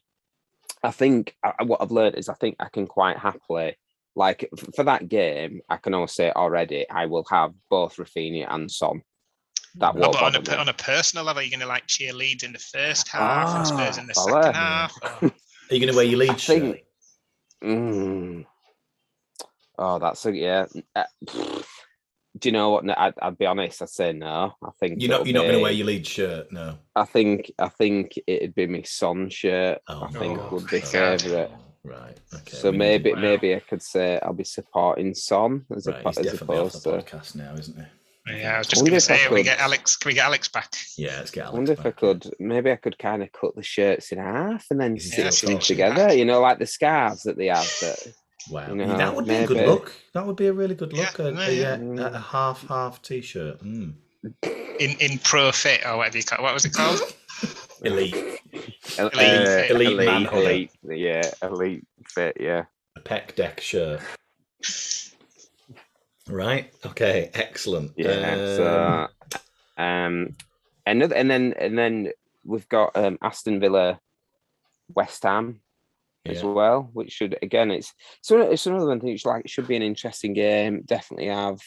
I 0.84 0.92
think 0.92 1.36
I, 1.44 1.64
what 1.64 1.82
I've 1.82 1.92
learned 1.92 2.16
is 2.16 2.30
I 2.30 2.36
think 2.36 2.56
I 2.60 2.70
can 2.70 2.86
quite 2.86 3.18
happily, 3.18 3.78
like 4.16 4.48
for 4.76 4.84
that 4.84 5.10
game, 5.10 5.62
I 5.70 5.78
can 5.78 5.94
almost 5.94 6.16
say 6.16 6.32
already 6.32 6.88
I 6.90 7.08
will 7.08 7.26
have 7.32 7.54
both 7.70 7.96
Raphinha 7.98 8.46
and 8.54 8.70
Son. 8.70 9.02
That 9.76 9.94
Oh, 9.96 10.00
won't 10.00 10.14
but 10.14 10.24
on 10.24 10.36
a, 10.36 10.42
me. 10.42 10.56
on 10.56 10.70
a 10.70 10.74
personal 10.74 11.26
level, 11.26 11.42
are 11.42 11.44
you're 11.44 11.58
gonna 11.58 11.70
like 11.70 11.88
cheer 11.88 12.14
Leeds 12.14 12.44
in 12.44 12.54
the 12.54 12.60
first 12.60 13.08
half 13.08 13.56
and 13.58 13.68
Spurs 13.68 13.98
Ah, 13.98 14.02
in 14.02 14.08
the 14.08 14.14
second 14.14 14.54
half. 14.56 14.94
or- 15.24 15.32
Are 15.70 15.76
you 15.76 15.82
going 15.82 15.92
to 15.92 15.98
wear 15.98 16.06
your 16.06 16.22
I 16.24 16.28
lead 16.32 16.40
shirt? 16.40 16.62
think. 16.62 16.78
Mm. 17.64 18.46
Oh, 19.78 20.00
that's 20.00 20.26
a 20.26 20.36
yeah. 20.36 20.66
uh, 20.96 21.04
do 22.38 22.50
you 22.50 22.52
know 22.52 22.72
what? 22.72 22.86
No, 22.86 22.94
I'd, 22.98 23.14
I'd 23.22 23.38
be 23.38 23.46
honest. 23.46 23.82
I'd 23.82 23.90
say 23.90 24.14
no. 24.14 24.54
I 24.64 24.70
think 24.80 25.02
You're 25.02 25.10
not. 25.10 25.26
You're 25.26 25.36
not 25.36 25.44
going 25.44 25.56
to 25.56 25.62
wear 25.62 25.72
your 25.72 25.88
lead 25.88 26.06
shirt. 26.06 26.52
No. 26.52 26.78
I 26.96 27.06
think 27.06 27.52
I 27.60 27.70
think 27.70 28.14
it'd 28.28 28.56
be 28.56 28.68
my 28.68 28.84
son 28.84 29.30
shirt. 29.30 29.80
Oh, 29.88 30.04
I 30.04 30.12
think 30.12 30.38
God. 30.38 30.52
would 30.52 30.68
be 30.68 30.80
favourite. 30.82 31.52
Right. 31.84 32.18
Okay. 32.34 32.58
So 32.58 32.72
we 32.72 32.78
maybe 32.78 33.14
maybe 33.14 33.56
I 33.56 33.60
could 33.60 33.82
say 33.82 34.20
I'll 34.22 34.34
be 34.34 34.44
supporting 34.44 35.14
Son 35.14 35.66
as, 35.74 35.88
Right, 35.88 36.04
a, 36.06 36.10
he's 36.10 36.18
as 36.34 36.42
opposed 36.42 36.84
the 36.84 36.98
to. 36.98 36.98
podcast 36.98 37.36
now, 37.36 37.54
isn't 37.54 37.78
he? 37.78 37.86
Yeah, 38.30 38.56
I 38.56 38.58
was 38.58 38.68
just 38.68 38.84
gonna 38.84 38.98
if 38.98 39.10
I 39.10 39.18
say, 39.18 39.30
we 39.30 39.44
get 39.44 39.60
Alex. 39.60 39.96
Can 39.96 40.10
we 40.10 40.14
get 40.16 40.26
Alex 40.26 40.48
back? 40.48 40.74
Yeah, 40.98 41.18
let's 41.18 41.32
get 41.32 41.46
Alex. 41.46 41.54
I 41.54 41.58
wonder 41.58 41.72
if 41.74 41.86
I 41.86 41.92
could 41.92 42.30
maybe 42.40 42.72
I 42.72 42.76
could 42.76 42.98
kind 43.00 43.24
of 43.24 43.32
cut 43.32 43.56
the 43.56 43.64
shirts 43.64 44.12
in 44.12 44.20
half 44.20 44.66
and 44.70 44.80
then 44.80 44.98
Is 44.98 45.14
he 45.14 45.30
stitch 45.30 45.42
them 45.42 45.60
together. 45.60 45.96
back? 45.96 46.18
You 46.18 46.26
know, 46.26 46.42
like 46.42 46.60
the 46.60 46.66
scarves 46.66 47.24
that 47.24 47.38
they 47.38 47.48
have. 47.48 47.72
That 47.82 48.14
Wow, 48.50 48.70
you 48.70 48.76
know, 48.76 48.98
that 48.98 49.14
would 49.14 49.26
be 49.26 49.36
a 49.36 49.46
good 49.48 49.68
look. 49.68 49.92
That 50.14 50.26
would 50.26 50.38
be 50.38 50.48
a 50.48 50.54
really 50.54 50.76
good 50.76 50.94
look. 50.94 51.20
a, 51.20 51.32
yeah, 51.32 51.38
a, 51.38 51.52
yeah. 51.52 51.78
yeah, 51.78 52.08
a 52.14 52.20
half 52.20 52.66
half 52.68 53.02
t-shirt. 53.02 53.62
Mm. 53.62 53.96
In 54.80 54.92
in 55.00 55.18
pro 55.20 55.52
fit 55.52 55.86
or 55.86 55.98
whatever 55.98 56.18
you 56.18 56.24
call. 56.24 56.44
What 56.44 56.54
was 56.54 56.64
it 56.64 56.74
called? 56.74 57.00
Elite, 57.84 58.16
Elite- 58.16 59.14
uh, 59.16 59.64
elite 59.70 60.00
elite, 60.00 60.32
elite, 60.32 60.72
yeah, 60.84 61.22
elite 61.44 61.86
fit, 62.08 62.36
yeah. 62.40 62.64
a 62.96 63.00
pec 63.00 63.36
deck 63.36 63.60
shirt. 63.62 64.02
Right. 66.30 66.74
Okay. 66.86 67.30
Excellent. 67.34 67.92
Yeah. 67.96 68.10
Um, 68.10 68.38
so, 68.58 69.08
um, 69.78 70.36
another, 70.86 71.16
and 71.16 71.30
then 71.30 71.54
and 71.60 71.78
then 71.78 72.12
we've 72.44 72.68
got 72.70 72.96
um, 72.96 73.18
Aston 73.22 73.60
Villa, 73.60 74.00
West 74.94 75.24
Ham 75.24 75.62
as 76.26 76.42
yeah. 76.42 76.50
well, 76.50 76.90
which 76.94 77.12
should 77.12 77.38
again 77.42 77.72
it's 77.72 77.94
so 78.22 78.42
it's 78.42 78.66
another 78.66 78.88
one 78.88 79.00
thing. 79.00 79.10
It's 79.10 79.26
like 79.26 79.46
it 79.46 79.50
should 79.50 79.68
be 79.68 79.76
an 79.76 79.84
interesting 79.84 80.34
game. 80.34 80.84
Definitely 80.86 81.28
have 81.28 81.60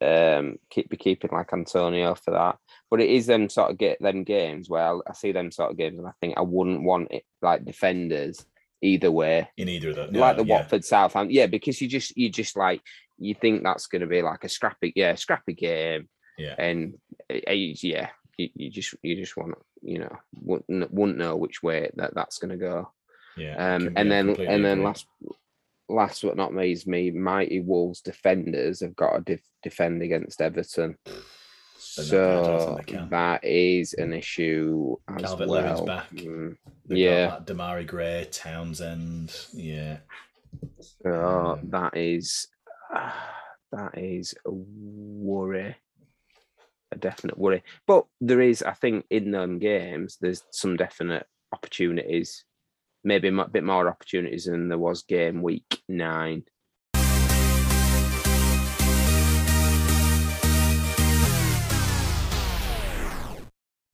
um 0.00 0.56
keep 0.70 0.88
be 0.88 0.96
keeping 0.96 1.30
like 1.32 1.52
Antonio 1.52 2.14
for 2.14 2.32
that. 2.32 2.56
But 2.90 3.00
it 3.00 3.10
is 3.10 3.26
them 3.26 3.48
sort 3.48 3.70
of 3.70 3.78
get 3.78 4.00
them 4.00 4.24
games 4.24 4.68
where 4.68 4.82
I, 4.82 4.98
I 5.08 5.12
see 5.12 5.32
them 5.32 5.50
sort 5.50 5.70
of 5.70 5.76
games 5.76 5.98
and 5.98 6.06
I 6.06 6.12
think 6.20 6.34
I 6.36 6.42
wouldn't 6.42 6.82
want 6.82 7.10
it 7.10 7.24
like 7.42 7.64
defenders 7.64 8.44
either 8.82 9.10
way 9.10 9.48
in 9.56 9.68
either 9.68 9.90
of 9.90 9.96
those. 9.96 10.12
like 10.12 10.36
the 10.36 10.44
yeah. 10.44 10.54
Watford 10.56 10.84
Southampton. 10.84 11.34
Yeah, 11.34 11.46
because 11.46 11.80
you 11.80 11.88
just 11.88 12.16
you 12.16 12.28
just 12.30 12.56
like 12.56 12.82
you 13.18 13.34
think 13.34 13.62
that's 13.62 13.86
going 13.86 14.00
to 14.00 14.06
be 14.06 14.22
like 14.22 14.44
a 14.44 14.48
scrappy, 14.48 14.92
yeah, 14.94 15.14
scrappy 15.14 15.54
game, 15.54 16.08
Yeah. 16.38 16.54
and 16.58 16.94
uh, 17.32 17.52
yeah, 17.52 18.10
you, 18.36 18.48
you 18.54 18.70
just 18.70 18.94
you 19.02 19.16
just 19.16 19.36
want 19.36 19.54
you 19.82 19.98
know 19.98 20.16
wouldn't, 20.40 20.92
wouldn't 20.92 21.18
know 21.18 21.36
which 21.36 21.62
way 21.62 21.90
that 21.96 22.14
that's 22.14 22.38
going 22.38 22.50
to 22.50 22.56
go. 22.56 22.92
Yeah. 23.36 23.74
Um, 23.74 23.92
and 23.96 24.10
then 24.10 24.30
and 24.40 24.64
then 24.64 24.82
last 24.82 25.06
last 25.88 26.22
but 26.22 26.36
not 26.36 26.54
least, 26.54 26.86
me 26.86 27.10
mighty 27.10 27.60
Wolves 27.60 28.00
defenders 28.00 28.80
have 28.80 28.94
got 28.96 29.12
to 29.16 29.20
def- 29.36 29.42
defend 29.62 30.02
against 30.02 30.40
Everton. 30.40 30.96
They're 31.96 32.34
not- 32.34 32.44
I 32.44 32.46
don't 32.46 32.60
So 32.60 32.74
think 32.76 32.86
they 32.86 32.92
can. 32.94 33.08
that 33.10 33.44
is 33.44 33.94
an 33.94 34.12
issue 34.12 34.96
as 35.08 35.22
Calvert-Lewin's 35.22 35.78
well. 35.80 35.86
back. 35.86 36.10
Mm, 36.10 36.56
yeah. 36.86 37.38
Demarai 37.44 37.86
Gray, 37.86 38.26
Townsend. 38.30 39.34
Yeah. 39.52 39.98
So 40.80 41.56
Yeah. 41.56 41.62
that 41.70 41.96
is 41.96 42.48
that 43.72 43.98
is 43.98 44.34
a 44.46 44.50
worry, 44.50 45.76
a 46.90 46.96
definite 46.96 47.36
worry. 47.38 47.62
But 47.86 48.06
there 48.20 48.40
is, 48.40 48.62
I 48.62 48.72
think, 48.72 49.04
in 49.10 49.30
them 49.30 49.58
games, 49.58 50.16
there's 50.20 50.42
some 50.50 50.76
definite 50.76 51.26
opportunities. 51.52 52.44
Maybe 53.04 53.28
a 53.28 53.44
bit 53.48 53.62
more 53.64 53.88
opportunities 53.88 54.46
than 54.46 54.68
there 54.68 54.78
was 54.78 55.02
game 55.02 55.42
week 55.42 55.82
nine. 55.88 56.44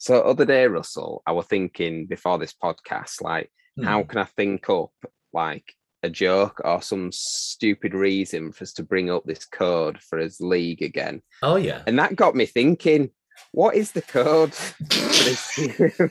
So 0.04 0.20
other 0.20 0.44
day, 0.44 0.66
Russell, 0.66 1.22
I 1.26 1.32
was 1.32 1.46
thinking 1.46 2.04
before 2.04 2.38
this 2.38 2.52
podcast, 2.52 3.22
like, 3.22 3.50
how 3.82 4.02
Hmm. 4.02 4.08
can 4.08 4.18
I 4.18 4.24
think 4.24 4.68
up 4.68 4.92
like 5.32 5.64
a 6.02 6.10
joke 6.10 6.60
or 6.62 6.82
some 6.82 7.10
stupid 7.10 7.94
reason 7.94 8.52
for 8.52 8.64
us 8.64 8.74
to 8.74 8.82
bring 8.82 9.08
up 9.10 9.24
this 9.24 9.46
code 9.46 9.98
for 10.02 10.18
his 10.18 10.42
league 10.42 10.82
again? 10.82 11.22
Oh 11.42 11.56
yeah. 11.56 11.82
And 11.86 11.98
that 11.98 12.16
got 12.16 12.36
me 12.36 12.44
thinking, 12.44 13.12
what 13.52 13.76
is 13.76 13.92
the 13.92 14.02
code? 14.02 14.52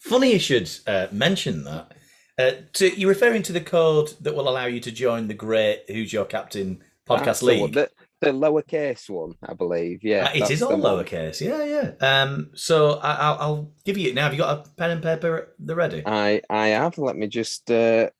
Funny 0.00 0.32
you 0.32 0.38
should 0.38 0.70
uh, 0.86 1.08
mention 1.12 1.64
that. 1.64 1.92
Uh, 2.38 2.52
to, 2.72 2.98
you're 2.98 3.10
referring 3.10 3.42
to 3.42 3.52
the 3.52 3.60
code 3.60 4.14
that 4.22 4.34
will 4.34 4.48
allow 4.48 4.64
you 4.64 4.80
to 4.80 4.90
join 4.90 5.28
the 5.28 5.34
great 5.34 5.82
Who's 5.88 6.14
Your 6.14 6.24
Captain 6.24 6.82
podcast 7.06 7.42
one- 7.42 7.60
league. 7.60 7.74
The, 7.74 7.90
the 8.20 8.30
lowercase 8.30 9.10
one, 9.10 9.34
I 9.42 9.54
believe. 9.54 10.02
Yeah, 10.02 10.26
Uh, 10.26 10.44
it 10.46 10.50
is 10.50 10.62
all 10.62 10.72
lowercase. 10.78 11.40
Yeah, 11.40 11.64
yeah. 11.64 11.92
Um, 12.22 12.50
so 12.54 12.92
I, 12.94 13.14
I'll, 13.14 13.38
I'll 13.38 13.72
give 13.84 13.98
you 13.98 14.08
it 14.08 14.14
now. 14.14 14.24
Have 14.24 14.32
you 14.32 14.38
got 14.38 14.66
a 14.66 14.70
pen 14.70 14.90
and 14.90 15.02
paper 15.02 15.36
at 15.36 15.48
the 15.58 15.74
ready? 15.74 16.02
I 16.06 16.40
I 16.48 16.68
have. 16.68 16.96
Let 16.98 17.16
me 17.16 17.26
just 17.26 17.70
uh, 17.70 18.10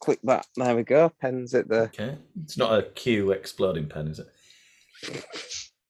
click 0.00 0.20
that. 0.24 0.46
There 0.56 0.76
we 0.76 0.82
go. 0.82 1.10
Pens 1.20 1.54
at 1.54 1.68
the. 1.68 1.82
Okay. 1.84 2.16
It's 2.42 2.58
not 2.58 2.78
a 2.78 2.82
Q 2.82 3.32
exploding 3.32 3.88
pen, 3.88 4.08
is 4.08 4.18
it? 4.20 4.28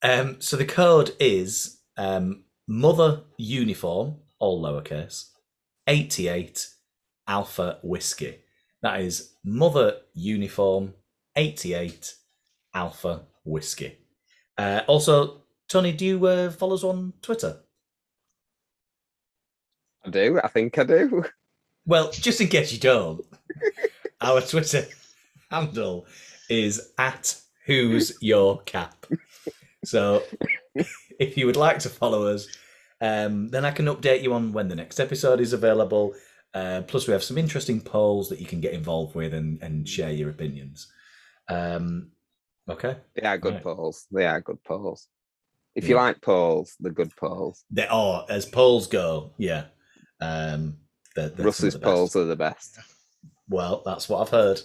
Um, 0.02 0.40
so 0.40 0.56
the 0.56 0.64
code 0.66 1.12
is 1.18 1.80
um, 1.96 2.44
Mother 2.68 3.22
Uniform, 3.38 4.16
all 4.38 4.62
lowercase, 4.62 5.30
88 5.86 6.68
Alpha 7.26 7.78
Whiskey. 7.82 8.38
That 8.82 9.00
is 9.00 9.34
Mother 9.44 9.96
Uniform, 10.12 10.94
88 11.36 12.14
Alpha 12.74 13.22
Whiskey. 13.44 13.98
Uh, 14.58 14.82
also, 14.86 15.42
Tony, 15.68 15.92
do 15.92 16.04
you 16.04 16.26
uh, 16.26 16.50
follow 16.50 16.74
us 16.74 16.84
on 16.84 17.12
Twitter? 17.22 17.60
I 20.04 20.10
do. 20.10 20.40
I 20.42 20.48
think 20.48 20.78
I 20.78 20.84
do. 20.84 21.24
Well, 21.86 22.10
just 22.10 22.40
in 22.40 22.48
case 22.48 22.72
you 22.72 22.78
don't, 22.78 23.24
our 24.20 24.40
Twitter 24.40 24.86
handle 25.50 26.06
is 26.48 26.92
at 26.98 27.36
Who's 27.66 28.16
Your 28.20 28.60
Cap. 28.62 29.06
So 29.84 30.22
if 31.18 31.36
you 31.36 31.46
would 31.46 31.56
like 31.56 31.78
to 31.80 31.88
follow 31.88 32.26
us, 32.26 32.46
um, 33.00 33.48
then 33.48 33.64
I 33.64 33.70
can 33.70 33.86
update 33.86 34.22
you 34.22 34.32
on 34.32 34.52
when 34.52 34.68
the 34.68 34.74
next 34.74 35.00
episode 35.00 35.40
is 35.40 35.52
available. 35.52 36.14
Uh, 36.54 36.82
plus, 36.86 37.06
we 37.06 37.12
have 37.12 37.24
some 37.24 37.36
interesting 37.36 37.80
polls 37.80 38.28
that 38.28 38.40
you 38.40 38.46
can 38.46 38.60
get 38.60 38.72
involved 38.72 39.14
with 39.14 39.34
and, 39.34 39.62
and 39.62 39.88
share 39.88 40.12
your 40.12 40.30
opinions. 40.30 40.90
Um, 41.48 42.12
okay. 42.68 42.96
They 43.14 43.22
are 43.22 43.38
good 43.38 43.54
Right. 43.54 43.62
polls. 43.62 44.06
They 44.10 44.26
are 44.26 44.40
good 44.40 44.62
polls. 44.64 45.08
If 45.74 45.88
you 45.88 45.96
Yeah. 45.96 46.02
like 46.02 46.20
polls, 46.22 46.76
they're 46.78 46.92
good 46.92 47.14
polls. 47.16 47.64
They 47.70 47.86
are, 47.86 48.24
as 48.28 48.46
polls 48.46 48.86
go, 48.86 49.32
yeah. 49.38 49.66
Um, 50.20 50.78
they're, 51.16 51.28
they're 51.30 51.46
Russ's 51.46 51.74
the 51.74 51.80
polls 51.80 52.14
are 52.16 52.24
the 52.24 52.36
best. 52.36 52.78
Well, 53.48 53.82
that's 53.84 54.08
what 54.08 54.20
I've 54.22 54.28
heard. 54.30 54.60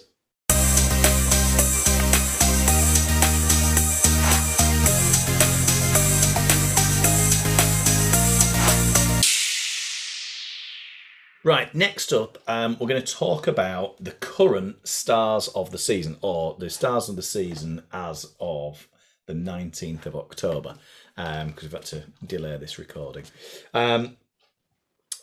Right, 11.42 11.74
next 11.74 12.12
up, 12.12 12.36
um, 12.48 12.76
we're 12.78 12.88
going 12.88 13.02
to 13.02 13.14
talk 13.14 13.46
about 13.46 14.02
the 14.04 14.10
current 14.10 14.86
stars 14.86 15.48
of 15.48 15.70
the 15.70 15.78
season, 15.78 16.18
or 16.20 16.54
the 16.58 16.68
stars 16.68 17.08
of 17.08 17.16
the 17.16 17.22
season 17.22 17.82
as 17.92 18.34
of 18.38 18.86
the 19.24 19.32
19th 19.32 20.04
of 20.04 20.16
October, 20.16 20.74
because 21.16 21.62
we've 21.62 21.72
had 21.72 21.86
to 21.86 22.04
delay 22.26 22.58
this 22.58 22.78
recording. 22.78 23.24
Um, 23.72 24.18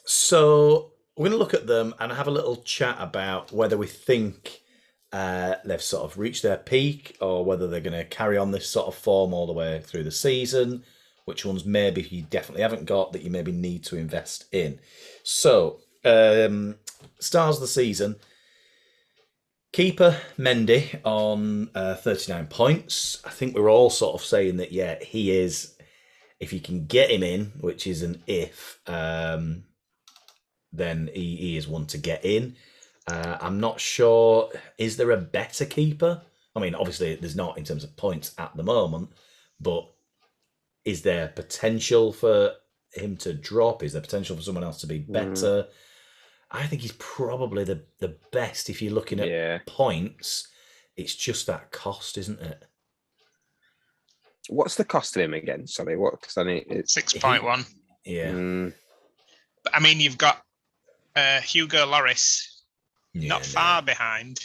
so 0.05 0.93
we're 1.15 1.29
going 1.29 1.33
to 1.33 1.37
look 1.37 1.53
at 1.53 1.67
them 1.67 1.93
and 1.99 2.11
have 2.11 2.27
a 2.27 2.31
little 2.31 2.63
chat 2.63 2.97
about 2.99 3.51
whether 3.51 3.77
we 3.77 3.85
think 3.85 4.61
uh, 5.13 5.55
they've 5.65 5.79
sort 5.79 6.03
of 6.03 6.17
reached 6.17 6.41
their 6.41 6.57
peak 6.57 7.15
or 7.21 7.45
whether 7.45 7.67
they're 7.67 7.79
going 7.79 7.95
to 7.97 8.05
carry 8.05 8.39
on 8.39 8.49
this 8.49 8.67
sort 8.67 8.87
of 8.87 8.95
form 8.95 9.35
all 9.35 9.45
the 9.45 9.53
way 9.53 9.81
through 9.85 10.03
the 10.03 10.11
season. 10.11 10.83
Which 11.25 11.45
ones 11.45 11.65
maybe 11.65 12.01
you 12.03 12.23
definitely 12.23 12.61
haven't 12.61 12.85
got 12.85 13.11
that 13.11 13.21
you 13.21 13.29
maybe 13.29 13.51
need 13.51 13.83
to 13.85 13.97
invest 13.97 14.45
in. 14.53 14.79
So, 15.23 15.81
um, 16.07 16.75
stars 17.19 17.55
of 17.55 17.61
the 17.61 17.67
season. 17.67 18.15
Keeper 19.73 20.17
Mendy 20.39 20.99
on 21.03 21.69
uh, 21.75 21.95
39 21.95 22.47
points. 22.47 23.21
I 23.25 23.29
think 23.29 23.55
we're 23.55 23.69
all 23.69 23.89
sort 23.89 24.15
of 24.15 24.25
saying 24.25 24.57
that, 24.57 24.71
yeah, 24.71 24.97
he 25.03 25.31
is, 25.31 25.75
if 26.39 26.53
you 26.53 26.59
can 26.59 26.85
get 26.85 27.11
him 27.11 27.21
in, 27.21 27.51
which 27.59 27.85
is 27.85 28.01
an 28.01 28.23
if, 28.25 28.79
um, 28.87 29.65
then 30.71 31.09
he, 31.13 31.35
he 31.35 31.57
is 31.57 31.67
one 31.67 31.85
to 31.87 31.97
get 31.97 32.25
in. 32.25 32.55
Uh, 33.07 33.37
I'm 33.39 33.59
not 33.59 33.79
sure. 33.79 34.49
Is 34.77 34.97
there 34.97 35.11
a 35.11 35.17
better 35.17 35.65
keeper? 35.65 36.21
I 36.55 36.59
mean, 36.59 36.75
obviously, 36.75 37.15
there's 37.15 37.35
not 37.35 37.57
in 37.57 37.63
terms 37.63 37.83
of 37.83 37.95
points 37.97 38.33
at 38.37 38.55
the 38.55 38.63
moment, 38.63 39.11
but 39.59 39.87
is 40.85 41.03
there 41.03 41.27
potential 41.27 42.11
for 42.11 42.53
him 42.93 43.15
to 43.17 43.33
drop? 43.33 43.83
Is 43.83 43.93
there 43.93 44.01
potential 44.01 44.35
for 44.35 44.41
someone 44.41 44.63
else 44.63 44.81
to 44.81 44.87
be 44.87 44.99
better? 44.99 45.67
I 46.51 46.65
think 46.67 46.81
he's 46.81 46.93
probably 46.97 47.63
the, 47.63 47.83
the 47.99 48.15
best 48.31 48.69
if 48.69 48.81
you're 48.81 48.93
looking 48.93 49.19
at 49.19 49.27
Yeah. 49.27 49.59
points. 49.67 50.47
It's 50.95 51.13
just 51.15 51.45
that 51.47 51.71
cost, 51.71 52.17
isn't 52.17 52.39
it? 52.39 52.63
What's 54.49 54.75
the 54.75 54.85
cost 54.85 55.15
of 55.17 55.21
him 55.21 55.33
again? 55.33 55.67
Sorry, 55.67 55.97
what? 55.97 56.19
Because 56.21 56.37
I 56.37 56.43
need 56.43 56.65
it's. 56.69 56.93
Six 56.93 57.13
point 57.13 57.43
one. 57.43 57.65
Yeah. 58.05 58.31
Mm, 58.31 58.73
But 59.63 59.75
I 59.75 59.79
mean, 59.81 59.99
you've 59.99 60.17
got 60.17 60.41
uh, 61.15 61.41
Hugo 61.41 61.85
Lloris 61.85 62.45
yeah 63.13 63.27
not 63.29 63.41
no. 63.41 63.47
far 63.47 63.81
behind. 63.81 64.39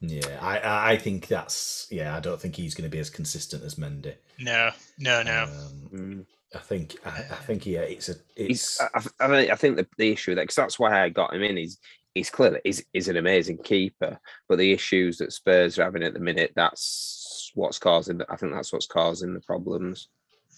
Yeah, 0.00 0.38
I- 0.40 0.60
I 0.60 0.92
I 0.92 0.96
think 0.96 1.26
that's 1.26 1.88
yeah. 1.90 2.16
I 2.16 2.20
don't 2.20 2.40
think 2.40 2.54
he's 2.54 2.74
going 2.76 2.88
to 2.88 2.94
be 2.94 3.00
as 3.00 3.10
consistent 3.10 3.64
as 3.64 3.74
Mendy. 3.74 4.14
No, 4.38 4.70
no, 4.98 5.24
no. 5.24 5.42
Um, 5.44 5.90
mm. 5.92 6.26
I 6.54 6.58
think 6.58 6.96
I, 7.04 7.10
I 7.10 7.34
think 7.46 7.66
yeah, 7.66 7.80
it's 7.80 8.08
a 8.08 8.14
it's 8.36 8.80
I, 8.80 8.86
I, 8.94 8.98
I 9.20 9.28
think- 9.28 9.50
I 9.50 9.54
think 9.56 9.76
the, 9.76 9.86
the 9.98 10.12
issue 10.12 10.34
that 10.34 10.42
because 10.42 10.56
that's 10.56 10.78
why 10.78 11.02
I 11.02 11.08
got 11.10 11.34
him 11.34 11.42
in 11.42 11.58
is 11.58 11.78
he's 12.14 12.30
clearly 12.30 12.60
is 12.64 12.84
is 12.94 13.08
an 13.08 13.16
amazing 13.18 13.58
keeper, 13.58 14.18
but 14.48 14.56
the 14.58 14.72
issues 14.72 15.18
that 15.18 15.32
Spurs 15.32 15.78
are 15.78 15.84
having 15.84 16.02
at 16.02 16.14
the 16.14 16.20
minute 16.20 16.52
that's 16.56 17.50
what's 17.54 17.78
causing. 17.78 18.18
the- 18.18 18.26
I 18.30 18.36
think 18.36 18.52
that's 18.52 18.72
what's 18.72 18.86
causing 18.86 19.34
the 19.34 19.40
problems. 19.40 20.08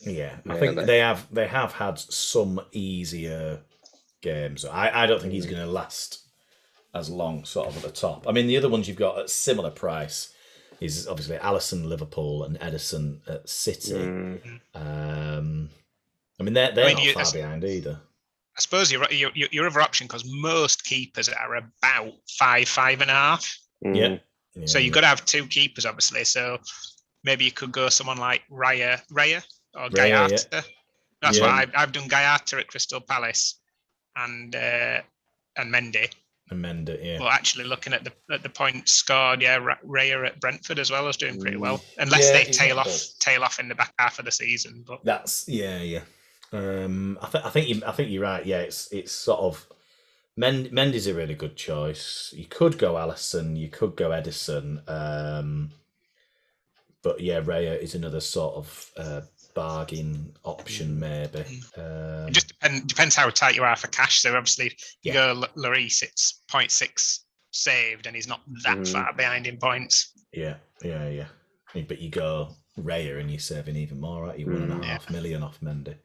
yeah. 0.02 0.36
I 0.48 0.58
think 0.58 0.76
they- 0.76 0.84
they 0.84 0.98
have 0.98 1.26
they 1.32 1.46
have 1.48 1.72
had 1.72 1.98
some 1.98 2.60
easier 2.72 3.60
games. 4.20 4.64
I 4.64 5.02
I 5.02 5.06
don't 5.06 5.20
think 5.20 5.32
he's 5.32 5.46
Mm. 5.46 5.50
going 5.50 5.62
to 5.66 5.72
last 5.72 6.20
as 6.94 7.08
long, 7.10 7.44
sort 7.44 7.68
of 7.68 7.76
at 7.76 7.82
the 7.82 7.90
top. 7.90 8.26
I 8.28 8.32
mean, 8.32 8.46
the 8.48 8.56
other 8.56 8.68
ones 8.68 8.86
you've 8.88 8.96
got 8.96 9.18
at 9.18 9.30
similar 9.30 9.70
price 9.70 10.32
is 10.80 11.06
obviously 11.06 11.36
Alisson 11.36 11.84
Liverpool 11.86 12.42
and 12.44 12.58
Ederson 12.58 13.20
at 13.28 13.48
City. 13.48 13.92
Mm, 13.92 14.60
Um, 14.74 15.70
I 16.40 16.42
mean, 16.42 16.54
they're 16.54 16.72
they're 16.72 16.86
mean, 16.86 16.96
not 16.96 17.04
you- 17.04 17.12
far 17.12 17.32
behind 17.32 17.64
either. 17.64 18.00
I 18.56 18.60
suppose 18.60 18.90
your 18.90 19.06
your 19.12 19.30
your 19.34 19.48
your 19.52 19.66
other 19.66 19.80
option 19.80 20.06
because 20.06 20.24
most 20.26 20.84
keepers 20.84 21.28
are 21.28 21.54
about 21.56 22.12
five, 22.38 22.68
five 22.68 23.00
and 23.00 23.10
a 23.10 23.14
half. 23.14 23.58
mm. 23.84 24.20
Yeah. 24.56 24.66
So 24.66 24.78
you've 24.78 24.92
got 24.92 25.02
to 25.02 25.06
have 25.06 25.24
two 25.24 25.46
keepers, 25.46 25.86
obviously. 25.86 26.24
So 26.24 26.58
maybe 27.22 27.44
you 27.44 27.52
could 27.52 27.70
go 27.70 27.88
someone 27.88 28.18
like 28.18 28.42
Raya, 28.50 29.00
Raya 29.12 29.44
or 29.74 29.88
Raya, 29.90 30.28
yeah. 30.52 30.62
That's 31.22 31.38
Yeah. 31.38 31.42
what 31.44 31.50
I've, 31.52 31.70
I've 31.76 31.92
done. 31.92 32.08
Guaita 32.08 32.58
at 32.58 32.66
Crystal 32.66 33.00
Palace 33.00 33.60
and 34.16 34.54
uh, 34.56 35.00
and 35.56 35.72
Mendy. 35.72 36.10
And 36.50 36.64
Mendy, 36.64 36.98
yeah. 37.02 37.18
But 37.18 37.32
actually, 37.32 37.64
looking 37.64 37.92
at 37.92 38.02
the 38.02 38.12
at 38.32 38.42
the 38.42 38.48
points 38.48 38.92
scored, 38.92 39.40
yeah, 39.40 39.60
Raya 39.86 40.26
at 40.26 40.40
Brentford 40.40 40.80
as 40.80 40.90
well 40.90 41.06
is 41.08 41.16
doing 41.16 41.40
pretty 41.40 41.56
well, 41.56 41.80
unless 41.98 42.26
Yeah, 42.32 42.42
they 42.42 42.50
tail 42.50 42.80
off 42.80 42.92
tail 43.20 43.44
off 43.44 43.60
in 43.60 43.68
the 43.68 43.76
back 43.76 43.94
half 43.98 44.18
of 44.18 44.24
the 44.24 44.32
season. 44.32 44.82
But 44.86 45.04
That's 45.04 45.48
yeah, 45.48 45.80
yeah. 45.80 46.00
Um, 46.52 47.18
I 47.22 47.26
think 47.26 47.44
I 47.44 47.50
think 47.50 47.68
you, 47.68 47.82
I 47.86 47.92
think 47.92 48.10
you're 48.10 48.22
right. 48.22 48.44
Yeah, 48.44 48.60
it's 48.60 48.90
it's 48.92 49.12
sort 49.12 49.40
of 49.40 49.66
Mend- 50.36 50.70
Mendy's 50.70 51.06
a 51.06 51.14
really 51.14 51.34
good 51.34 51.56
choice. 51.56 52.32
You 52.36 52.46
could 52.46 52.78
go 52.78 52.94
Alisson, 52.94 53.56
you 53.56 53.68
could 53.68 53.96
go 53.96 54.10
Ederson, 54.10 54.82
um, 54.88 55.70
but 57.02 57.20
yeah, 57.20 57.40
Raya 57.40 57.78
is 57.78 57.94
another 57.94 58.20
sort 58.20 58.56
of 58.56 58.90
uh, 58.96 59.20
bargain 59.54 60.32
option, 60.44 60.98
maybe. 60.98 61.40
Um, 61.76 62.28
it 62.28 62.32
just 62.32 62.48
depend, 62.48 62.86
depends 62.88 63.14
how 63.14 63.30
tight 63.30 63.54
you 63.54 63.64
are 63.64 63.76
for 63.76 63.88
cash. 63.88 64.20
So 64.20 64.36
obviously, 64.36 64.76
you 65.02 65.12
Yeah. 65.12 65.34
go 65.34 65.42
L- 65.42 65.48
Lloris, 65.56 66.02
it's 66.02 66.42
0.6 66.50 67.20
saved, 67.52 68.06
and 68.06 68.14
he's 68.16 68.28
not 68.28 68.40
that 68.64 68.78
Mhm. 68.78 68.92
far 68.92 69.12
behind 69.12 69.46
in 69.46 69.56
points. 69.56 70.12
yeah, 70.32 70.56
yeah, 70.82 71.08
yeah. 71.08 71.26
But 71.86 72.00
you 72.00 72.08
go 72.10 72.56
Raya 72.78 73.20
and 73.20 73.30
you're 73.30 73.40
saving 73.40 73.76
even 73.76 74.00
more, 74.00 74.22
right? 74.24 74.38
You 74.38 74.46
one 74.46 74.62
and 74.62 74.72
a 74.72 74.76
Mm. 74.76 74.84
half 74.84 75.10
million 75.10 75.42
off 75.42 75.58
Mendy. 75.60 75.96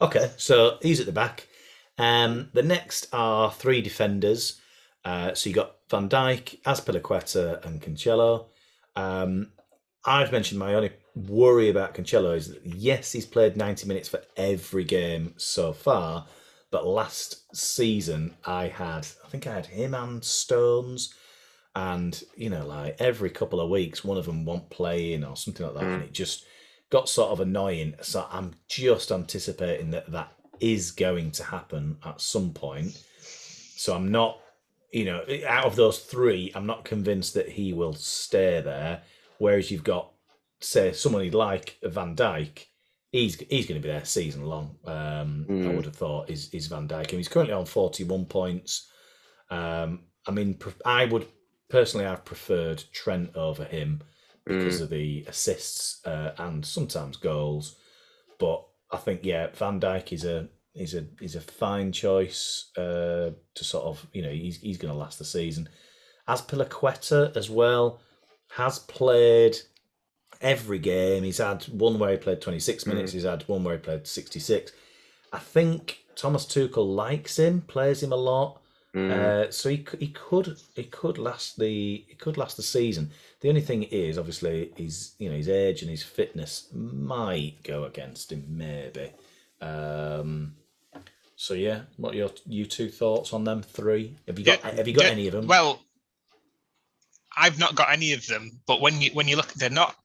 Okay, 0.00 0.30
so 0.36 0.78
he's 0.82 1.00
at 1.00 1.06
the 1.06 1.12
back. 1.12 1.48
Um, 1.98 2.50
the 2.52 2.62
next 2.62 3.08
are 3.12 3.52
three 3.52 3.80
defenders. 3.80 4.60
Uh, 5.04 5.34
so 5.34 5.48
you 5.48 5.54
got 5.54 5.76
Van 5.90 6.08
Dijk, 6.08 6.62
Azpilicueta, 6.62 7.64
and 7.64 7.80
Cancelo. 7.80 8.46
Um, 8.96 9.50
I've 10.04 10.32
mentioned 10.32 10.58
my 10.58 10.74
only 10.74 10.92
worry 11.14 11.68
about 11.68 11.94
Cancelo 11.94 12.36
is 12.36 12.48
that 12.48 12.64
yes, 12.64 13.12
he's 13.12 13.26
played 13.26 13.56
90 13.56 13.86
minutes 13.86 14.08
for 14.08 14.20
every 14.36 14.84
game 14.84 15.34
so 15.36 15.72
far, 15.72 16.26
but 16.70 16.86
last 16.86 17.54
season 17.56 18.34
I 18.44 18.66
had, 18.68 19.06
I 19.24 19.28
think 19.28 19.46
I 19.46 19.54
had 19.54 19.66
him 19.66 19.94
and 19.94 20.24
Stones, 20.24 21.14
and 21.76 22.22
you 22.36 22.50
know, 22.50 22.66
like 22.66 22.96
every 23.00 23.30
couple 23.30 23.60
of 23.60 23.70
weeks, 23.70 24.04
one 24.04 24.18
of 24.18 24.26
them 24.26 24.44
won't 24.44 24.70
play 24.70 25.12
in 25.14 25.24
or 25.24 25.36
something 25.36 25.64
like 25.64 25.74
that, 25.76 25.84
and 25.84 26.02
it 26.02 26.12
just 26.12 26.44
got 26.94 27.08
sort 27.08 27.32
of 27.32 27.40
annoying. 27.40 27.92
So 28.02 28.24
I'm 28.30 28.52
just 28.68 29.10
anticipating 29.10 29.90
that 29.90 30.12
that 30.12 30.32
is 30.60 30.92
going 30.92 31.32
to 31.32 31.42
happen 31.42 31.96
at 32.04 32.20
some 32.20 32.52
point. 32.52 33.02
So 33.76 33.96
I'm 33.96 34.12
not, 34.12 34.38
you 34.92 35.04
know, 35.04 35.24
out 35.48 35.64
of 35.64 35.74
those 35.74 35.98
three, 35.98 36.52
I'm 36.54 36.66
not 36.66 36.84
convinced 36.84 37.34
that 37.34 37.48
he 37.48 37.72
will 37.72 37.94
stay 37.94 38.60
there. 38.60 39.02
Whereas 39.38 39.72
you've 39.72 39.82
got, 39.82 40.12
say, 40.60 40.92
somebody 40.92 41.32
like 41.32 41.78
Van 41.82 42.14
Dijk, 42.14 42.64
he's 43.10 43.34
he's 43.40 43.66
going 43.66 43.82
to 43.82 43.86
be 43.86 43.92
there 43.92 44.04
season 44.04 44.44
long. 44.44 44.76
Um, 44.84 45.46
I 45.48 45.52
Mm. 45.52 45.74
would 45.74 45.86
have 45.86 45.96
thought 45.96 46.30
is 46.30 46.48
is 46.54 46.68
Van 46.68 46.86
Dijk, 46.86 47.08
and 47.08 47.18
he's 47.18 47.26
currently 47.28 47.54
on 47.54 47.66
41 47.66 48.26
points. 48.26 48.88
Um, 49.50 50.04
I 50.28 50.30
mean, 50.30 50.60
I 50.84 51.06
would 51.06 51.26
personally 51.68 52.06
have 52.06 52.24
preferred 52.24 52.84
Trent 52.92 53.34
over 53.34 53.64
him 53.64 54.00
because 54.46 54.80
of 54.80 54.90
the 54.90 55.24
assists 55.26 56.04
uh, 56.06 56.32
and 56.38 56.64
sometimes 56.64 57.16
goals. 57.16 57.76
But 58.38 58.64
I 58.90 58.96
think 58.98 59.20
yeah, 59.24 59.48
Van 59.54 59.80
Dijk 59.80 60.12
is 60.12 60.24
a 60.24 60.48
is 60.74 60.94
a 60.94 61.06
is 61.20 61.36
a 61.36 61.40
fine 61.40 61.92
choice 61.92 62.70
uh, 62.76 63.30
to 63.54 63.64
sort 63.64 63.84
of 63.84 64.06
you 64.12 64.22
know 64.22 64.30
he's 64.30 64.58
he's 64.58 64.78
going 64.78 64.92
to 64.92 64.98
last 64.98 65.18
the 65.18 65.24
season. 65.24 65.68
Azpilicueta 66.28 67.36
as 67.36 67.50
well 67.50 68.00
has 68.50 68.78
played 68.78 69.56
every 70.40 70.78
game. 70.78 71.22
He's 71.24 71.38
had 71.38 71.64
one 71.64 71.98
where 71.98 72.12
he 72.12 72.16
played 72.16 72.40
26 72.40 72.86
minutes. 72.86 73.12
He's 73.12 73.24
had 73.24 73.42
one 73.48 73.64
where 73.64 73.76
he 73.76 73.80
played 73.80 74.06
66. 74.06 74.72
I 75.32 75.38
think 75.38 76.04
Thomas 76.16 76.46
Tuchel 76.46 76.94
likes 76.94 77.38
him, 77.38 77.62
plays 77.62 78.02
him 78.02 78.12
a 78.12 78.16
lot. 78.16 78.60
Mm. 78.94 79.10
Uh, 79.10 79.50
so 79.50 79.68
he 79.70 79.84
he 79.98 80.08
could 80.08 80.56
he 80.76 80.84
could 80.84 81.18
last 81.18 81.58
the 81.58 82.04
he 82.06 82.14
could 82.16 82.36
last 82.38 82.56
the 82.56 82.62
season. 82.62 83.10
The 83.40 83.48
only 83.48 83.60
thing 83.60 83.82
is 83.84 84.18
obviously 84.18 84.72
his 84.76 85.14
you 85.18 85.28
know 85.28 85.36
his 85.36 85.48
age 85.48 85.82
and 85.82 85.90
his 85.90 86.02
fitness 86.04 86.68
might 86.72 87.56
go 87.64 87.84
against 87.84 88.30
him 88.30 88.44
maybe. 88.48 89.10
Um, 89.60 90.54
so 91.36 91.54
yeah, 91.54 91.80
what 91.96 92.14
are 92.14 92.18
your 92.18 92.30
you 92.46 92.66
two 92.66 92.88
thoughts 92.88 93.32
on 93.32 93.42
them 93.44 93.62
three? 93.62 94.14
Have 94.28 94.38
you 94.38 94.44
got 94.44 94.60
Yeah, 94.62 94.70
have 94.76 94.86
you 94.86 94.94
got 94.94 95.06
yeah, 95.06 95.10
any 95.10 95.26
of 95.26 95.32
them? 95.32 95.46
Well, 95.48 95.80
I've 97.36 97.58
not 97.58 97.74
got 97.74 97.90
any 97.90 98.12
of 98.12 98.24
them, 98.28 98.60
but 98.66 98.80
when 98.80 99.00
you 99.00 99.10
when 99.12 99.26
you 99.26 99.36
look, 99.36 99.52
they're 99.54 99.70
not. 99.70 99.96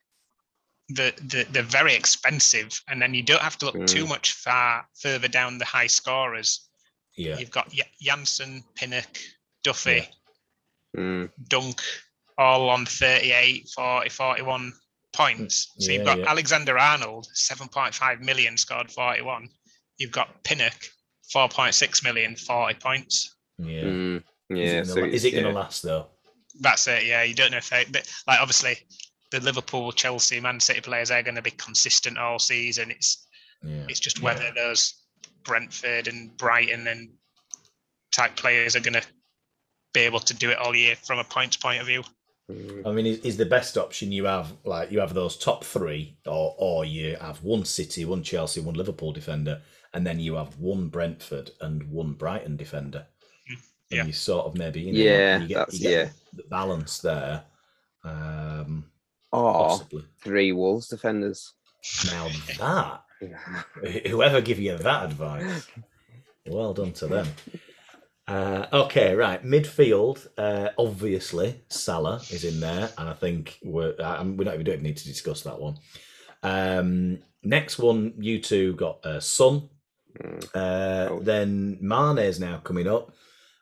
The, 0.91 1.13
the, 1.21 1.45
they're 1.51 1.61
very 1.61 1.93
expensive, 1.93 2.81
and 2.87 2.99
then 2.99 3.13
you 3.13 3.21
don't 3.21 3.43
have 3.43 3.59
to 3.59 3.65
look 3.65 3.85
too 3.85 4.05
Mm. 4.05 4.09
much 4.09 4.33
far 4.33 4.87
further 4.95 5.27
down 5.27 5.59
the 5.59 5.65
high 5.65 5.85
scorers. 5.85 6.67
Yeah, 7.19 7.37
You've 7.37 7.51
got 7.51 7.73
Ja- 7.73 7.83
Jansson, 8.01 8.63
Pinnock, 8.75 9.17
Duffy, 9.63 10.07
Yeah. 10.95 10.99
Mm. 11.01 11.29
Dunk, 11.49 11.81
all 12.37 12.69
on 12.69 12.85
38, 12.85 13.67
40, 13.75 14.09
41 14.09 14.73
points. 15.13 15.71
So 15.79 15.91
Yeah, 15.91 15.97
you've 15.97 16.05
got 16.05 16.19
yeah. 16.19 16.29
Alexander 16.29 16.77
Arnold, 16.77 17.27
7.5 17.35 18.21
million, 18.21 18.55
scored 18.57 18.89
41. 18.91 19.49
You've 19.97 20.11
got 20.13 20.43
Pinnock, 20.45 20.73
4.6 21.35 22.03
million, 22.03 22.35
40 22.35 22.75
points. 22.79 23.35
yeah. 23.57 23.81
Mm. 23.83 24.17
Is 24.17 24.23
Yeah. 24.49 24.63
it 24.65 24.71
gonna, 24.73 24.85
so 24.85 25.01
la- 25.01 25.07
is 25.07 25.25
it 25.25 25.33
yeah. 25.33 25.41
going 25.41 25.53
to 25.53 25.59
last 25.59 25.83
though? 25.83 26.07
That's 26.61 26.87
it. 26.87 27.03
Yeah, 27.05 27.23
you 27.23 27.35
don't 27.35 27.51
know 27.51 27.57
if 27.57 27.69
they, 27.69 27.85
but 27.91 28.09
like 28.27 28.39
obviously 28.39 28.77
the 29.31 29.39
Liverpool, 29.41 29.91
Chelsea, 29.91 30.39
Man 30.39 30.59
City 30.59 30.81
players 30.81 31.11
are 31.11 31.21
going 31.21 31.35
to 31.35 31.41
be 31.41 31.51
consistent 31.51 32.17
all 32.17 32.39
season. 32.39 32.89
It's 32.91 33.25
Yeah, 33.61 33.85
it's 33.89 33.99
just 33.99 34.19
Yeah. 34.19 34.23
whether 34.23 34.51
those 34.55 34.93
Brentford 35.43 36.07
and 36.07 36.35
Brighton 36.37 36.87
and 36.87 37.09
type 38.11 38.35
players 38.35 38.75
are 38.75 38.79
going 38.81 38.93
to 38.93 39.03
be 39.93 40.01
able 40.01 40.19
to 40.19 40.33
do 40.33 40.49
it 40.49 40.57
all 40.57 40.75
year 40.75 40.95
from 40.95 41.19
a 41.19 41.23
points 41.23 41.57
point 41.57 41.81
of 41.81 41.87
view. 41.87 42.03
Mm. 42.51 42.85
I 42.87 42.91
mean, 42.91 43.05
is, 43.05 43.19
is 43.19 43.37
the 43.37 43.45
best 43.45 43.77
option 43.77 44.11
you 44.11 44.25
have 44.25 44.51
like 44.63 44.91
you 44.91 44.99
have 44.99 45.13
those 45.13 45.37
top 45.37 45.63
three, 45.63 46.17
or 46.25 46.55
or 46.57 46.85
you 46.85 47.15
have 47.21 47.43
one 47.43 47.65
City, 47.65 48.05
one 48.05 48.23
Chelsea, 48.23 48.59
one 48.61 48.73
Liverpool 48.75 49.11
defender, 49.11 49.61
and 49.93 50.05
then 50.05 50.19
you 50.19 50.35
have 50.35 50.57
one 50.57 50.87
Brentford 50.89 51.51
and 51.61 51.83
one 51.91 52.13
Brighton 52.13 52.57
defender. 52.57 53.05
Mm, 53.51 53.55
And 53.91 53.97
yeah. 53.97 54.05
you 54.05 54.13
sort 54.13 54.45
of 54.47 54.55
maybe 54.55 54.81
you 54.81 54.93
know, 54.93 54.99
Yeah, 54.99 55.39
you 55.39 55.47
get, 55.47 55.57
that's- 55.57 55.79
you 55.79 55.89
get 55.89 55.91
yeah. 56.07 56.09
the 56.33 56.43
balance 56.49 56.97
there. 56.99 57.43
Um, 58.03 58.85
Or 59.31 59.53
possibly. 59.69 60.05
three 60.23 60.51
Wolves 60.51 60.87
defenders. 60.87 61.53
Now 62.07 62.27
that 62.57 63.03
whoever 64.07 64.41
give 64.41 64.59
you 64.59 64.77
that 64.77 65.05
advice, 65.05 65.67
well 66.47 66.73
done 66.73 66.93
to 66.93 67.07
them. 67.07 67.27
Uh, 68.27 68.67
okay, 68.71 69.15
right. 69.15 69.43
Midfield, 69.43 70.27
uh, 70.37 70.69
obviously, 70.77 71.61
Salah 71.69 72.21
is 72.29 72.43
in 72.43 72.59
there, 72.59 72.91
and 72.97 73.09
I 73.09 73.13
think 73.13 73.57
we're 73.63 73.95
uh, 73.99 74.23
we 74.23 74.45
don't 74.45 74.57
we 74.57 74.63
don't 74.63 74.75
even 74.75 74.83
need 74.83 74.97
to 74.97 75.07
discuss 75.07 75.41
that 75.41 75.59
one. 75.59 75.77
Um, 76.43 77.19
next 77.43 77.79
one, 77.79 78.13
you 78.19 78.39
two 78.39 78.73
got 78.75 79.05
uh, 79.05 79.19
Son. 79.19 79.69
Uh, 80.53 81.07
Oh. 81.11 81.19
Then 81.19 81.77
Mane 81.81 82.19
is 82.19 82.39
now 82.39 82.57
coming 82.57 82.87
up. 82.87 83.11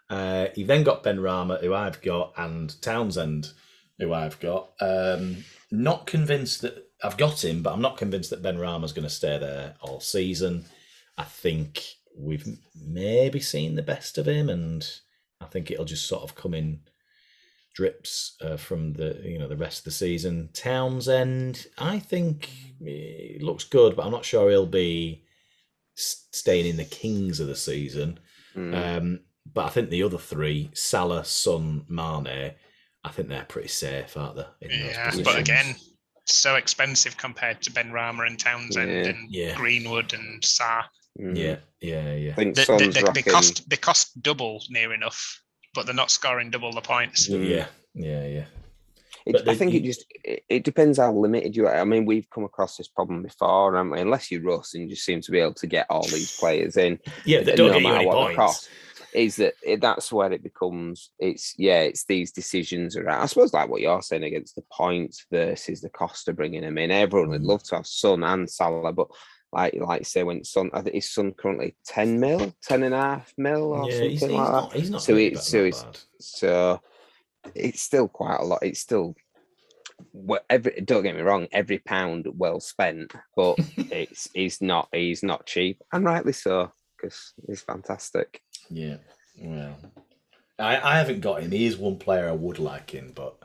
Uh, 0.09 0.47
you've 0.55 0.67
then 0.67 0.83
got 0.83 1.03
Benrahma, 1.03 1.61
who 1.61 1.73
I've 1.73 2.01
got, 2.01 2.33
and 2.37 2.81
Townsend, 2.81 3.51
who 3.99 4.13
I've 4.13 4.39
got. 4.39 4.71
Um, 4.79 5.43
not 5.71 6.07
convinced 6.07 6.61
that 6.61 6.86
I've 7.03 7.17
got 7.17 7.43
him, 7.43 7.61
but 7.61 7.73
I'm 7.73 7.81
not 7.81 7.97
convinced 7.97 8.29
that 8.31 8.41
Benrahma's 8.41 8.93
going 8.93 9.07
to 9.07 9.09
stay 9.09 9.37
there 9.37 9.75
all 9.81 9.99
season. 9.99 10.65
I 11.17 11.23
think 11.23 11.83
we've 12.17 12.47
maybe 12.75 13.39
seen 13.39 13.75
the 13.75 13.83
best 13.83 14.17
of 14.17 14.27
him, 14.27 14.49
and 14.49 14.87
I 15.39 15.45
think 15.45 15.69
it'll 15.69 15.85
just 15.85 16.07
sort 16.07 16.23
of 16.23 16.35
come 16.35 16.53
in 16.53 16.81
drips 17.75 18.35
uh, 18.41 18.57
from 18.57 18.93
the 18.93 19.21
you 19.23 19.37
know 19.37 19.47
the 19.47 19.55
rest 19.55 19.79
of 19.79 19.83
the 19.85 19.91
season. 19.91 20.49
Townsend, 20.53 21.67
I 21.77 21.99
think 21.99 22.49
it 22.81 23.43
looks 23.43 23.63
good, 23.63 23.95
but 23.95 24.05
I'm 24.05 24.11
not 24.11 24.25
sure 24.25 24.49
he'll 24.49 24.65
be 24.65 25.23
staying 25.95 26.65
in 26.65 26.77
the 26.77 26.85
Kings 26.85 27.39
of 27.39 27.47
the 27.47 27.55
season. 27.55 28.19
Mm. 28.55 28.97
Um, 28.97 29.19
but 29.53 29.65
I 29.65 29.69
think 29.69 29.89
the 29.89 30.03
other 30.03 30.17
three, 30.17 30.69
Salah, 30.73 31.23
Son, 31.23 31.85
Mane, 31.87 32.53
I 33.03 33.09
think 33.09 33.29
they're 33.29 33.45
pretty 33.45 33.69
safe, 33.69 34.17
aren't 34.17 34.35
they? 34.35 34.45
in 34.61 34.71
Yeah, 34.71 35.09
positions? 35.09 35.27
but 35.27 35.39
again, 35.39 35.75
so 36.27 36.55
expensive 36.55 37.17
compared 37.17 37.61
to 37.63 37.71
Benrahma 37.71 38.27
and 38.27 38.39
Townsend 38.39 38.91
Yeah. 38.91 39.09
and 39.11 39.31
Yeah. 39.31 39.55
Greenwood 39.55 40.13
and 40.13 40.43
Sa. 40.43 40.83
Mm. 41.19 41.35
yeah, 41.35 41.55
yeah, 41.81 42.13
yeah. 42.13 42.31
I 42.31 42.35
think 42.35 42.55
They, 42.55 42.63
Son's 42.63 42.81
they, 42.93 43.01
they, 43.01 43.11
they 43.13 43.21
cost 43.23 43.67
they 43.69 43.77
cost 43.77 44.21
double 44.21 44.61
near 44.69 44.93
enough, 44.93 45.41
but 45.73 45.85
they're 45.85 45.95
not 45.95 46.11
scoring 46.11 46.51
double 46.51 46.71
the 46.71 46.81
points. 46.81 47.27
Mm. 47.27 47.49
Yeah, 47.49 47.65
yeah, 47.95 48.25
yeah. 48.27 48.45
It, 49.25 49.33
But 49.33 49.49
I 49.49 49.55
think 49.55 49.73
you- 49.73 49.79
it 49.79 49.83
just 49.83 50.05
it, 50.23 50.43
it 50.47 50.63
depends 50.63 50.99
how 50.99 51.11
limited 51.11 51.55
you 51.55 51.65
are. 51.67 51.75
I 51.75 51.83
mean, 51.85 52.05
we've 52.05 52.29
come 52.29 52.43
across 52.43 52.77
this 52.77 52.87
problem 52.87 53.23
before, 53.23 53.75
haven't 53.75 53.91
we? 53.91 53.99
Unless 53.99 54.31
you're 54.31 54.41
Russ 54.43 54.73
and 54.75 54.83
you 54.83 54.89
just 54.89 55.03
seem 55.05 55.19
to 55.21 55.31
be 55.31 55.39
able 55.39 55.55
to 55.55 55.67
get 55.67 55.87
all 55.89 56.03
these 56.03 56.37
players 56.37 56.77
in, 56.77 56.99
Yeah, 57.25 57.41
they 57.41 57.51
no 57.55 57.57
don't 57.69 57.71
get 57.73 57.77
you 57.81 57.83
matter 57.87 57.95
any 57.97 58.05
what 58.05 58.13
the 58.13 58.21
points. 58.35 58.35
cost. 58.37 58.69
Is 59.17 59.35
that 59.37 59.53
it, 59.63 59.81
that's 59.81 60.11
where 60.11 60.31
it 60.31 60.43
becomes 60.43 61.09
it's 61.19 61.53
yeah 61.57 61.81
it's 61.81 62.05
these 62.05 62.31
decisions 62.31 62.95
around 62.95 63.21
i 63.21 63.25
suppose 63.25 63.53
like 63.53 63.67
what 63.69 63.81
you're 63.81 64.01
saying 64.01 64.23
against 64.23 64.55
the 64.55 64.63
points 64.71 65.25
versus 65.31 65.81
the 65.81 65.89
cost 65.89 66.27
of 66.27 66.35
bringing 66.35 66.61
them 66.61 66.77
in 66.77 66.91
everyone 66.91 67.29
would 67.29 67.43
love 67.43 67.63
to 67.63 67.75
have 67.75 67.87
son 67.87 68.23
and 68.23 68.49
salah 68.49 68.93
but 68.93 69.07
like 69.53 69.73
like 69.79 70.05
say 70.05 70.23
when 70.23 70.43
son 70.43 70.69
I 70.73 70.81
think 70.81 70.95
his 70.95 71.09
son 71.09 71.31
currently 71.31 71.75
10 71.85 72.19
mil, 72.19 72.53
10 72.63 72.83
and 72.83 72.93
a 72.93 72.97
half 72.97 73.33
mil 73.37 73.71
or 73.73 73.85
Yeah, 73.89 73.91
something 73.91 74.09
he's, 74.11 74.19
he's 74.21 74.29
like 74.29 74.51
not. 74.51 74.71
that. 74.71 74.79
He's 74.79 74.89
not. 74.89 75.01
So 75.01 75.13
really 75.13 75.25
it- 75.27 75.33
that- 75.35 75.43
so 75.43 75.57
it's- 75.65 75.83
bad. 75.83 75.99
So 76.19 76.81
it's 77.55 77.81
still 77.81 78.07
quite 78.09 78.39
a 78.41 78.43
lot. 78.43 78.59
It's 78.61 78.81
still 78.81 79.15
what 80.11 80.45
every 80.49 80.81
don't 80.81 81.01
get 81.03 81.15
me 81.15 81.21
wrong, 81.21 81.47
every 81.53 81.79
pound 81.79 82.27
well 82.29 82.59
spent, 82.59 83.13
but 83.37 83.55
it's 83.77 84.29
he's 84.33 84.61
not 84.61 84.89
he's 84.91 85.23
not 85.23 85.45
cheap. 85.45 85.81
And 85.93 86.03
rightly 86.03 86.33
so, 86.33 86.73
because 86.97 87.33
he's 87.47 87.61
fantastic. 87.61 88.41
Yeah. 88.69 88.97
Well, 89.39 89.77
I, 90.59 90.77
I 90.79 90.97
haven't 90.97 91.21
got 91.21 91.41
him. 91.43 91.51
He 91.51 91.65
is 91.65 91.77
one 91.77 91.97
player 91.97 92.27
I 92.27 92.31
would 92.33 92.59
like 92.59 92.89
him, 92.91 93.11
but 93.15 93.35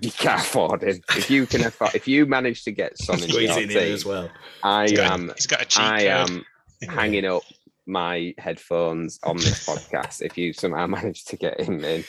You 0.00 0.10
can't 0.10 0.40
afford 0.40 0.82
him. 0.82 1.00
If 1.16 1.30
you 1.30 1.46
can 1.46 1.64
afford 1.64 1.94
if 1.94 2.06
you 2.06 2.26
manage 2.26 2.64
to 2.64 2.72
get 2.72 2.98
Son 2.98 3.18
in 3.22 3.28
your 3.30 3.58
in 3.58 3.68
team, 3.68 3.78
as 3.78 4.04
well. 4.04 4.30
I 4.62 4.82
He's 4.82 4.92
got, 4.98 5.12
am 5.12 5.32
he's 5.34 5.46
got 5.46 5.62
a 5.62 5.64
cheat 5.64 5.82
I 5.82 5.98
code. 6.00 6.30
am 6.30 6.44
hanging 6.90 7.24
up 7.24 7.42
my 7.86 8.34
headphones 8.38 9.18
on 9.22 9.36
this 9.36 9.66
podcast 9.66 10.20
if 10.20 10.36
you 10.36 10.52
somehow 10.52 10.86
manage 10.98 11.24
to 11.26 11.36
get 11.36 11.60
him 11.60 11.82
in. 11.84 12.04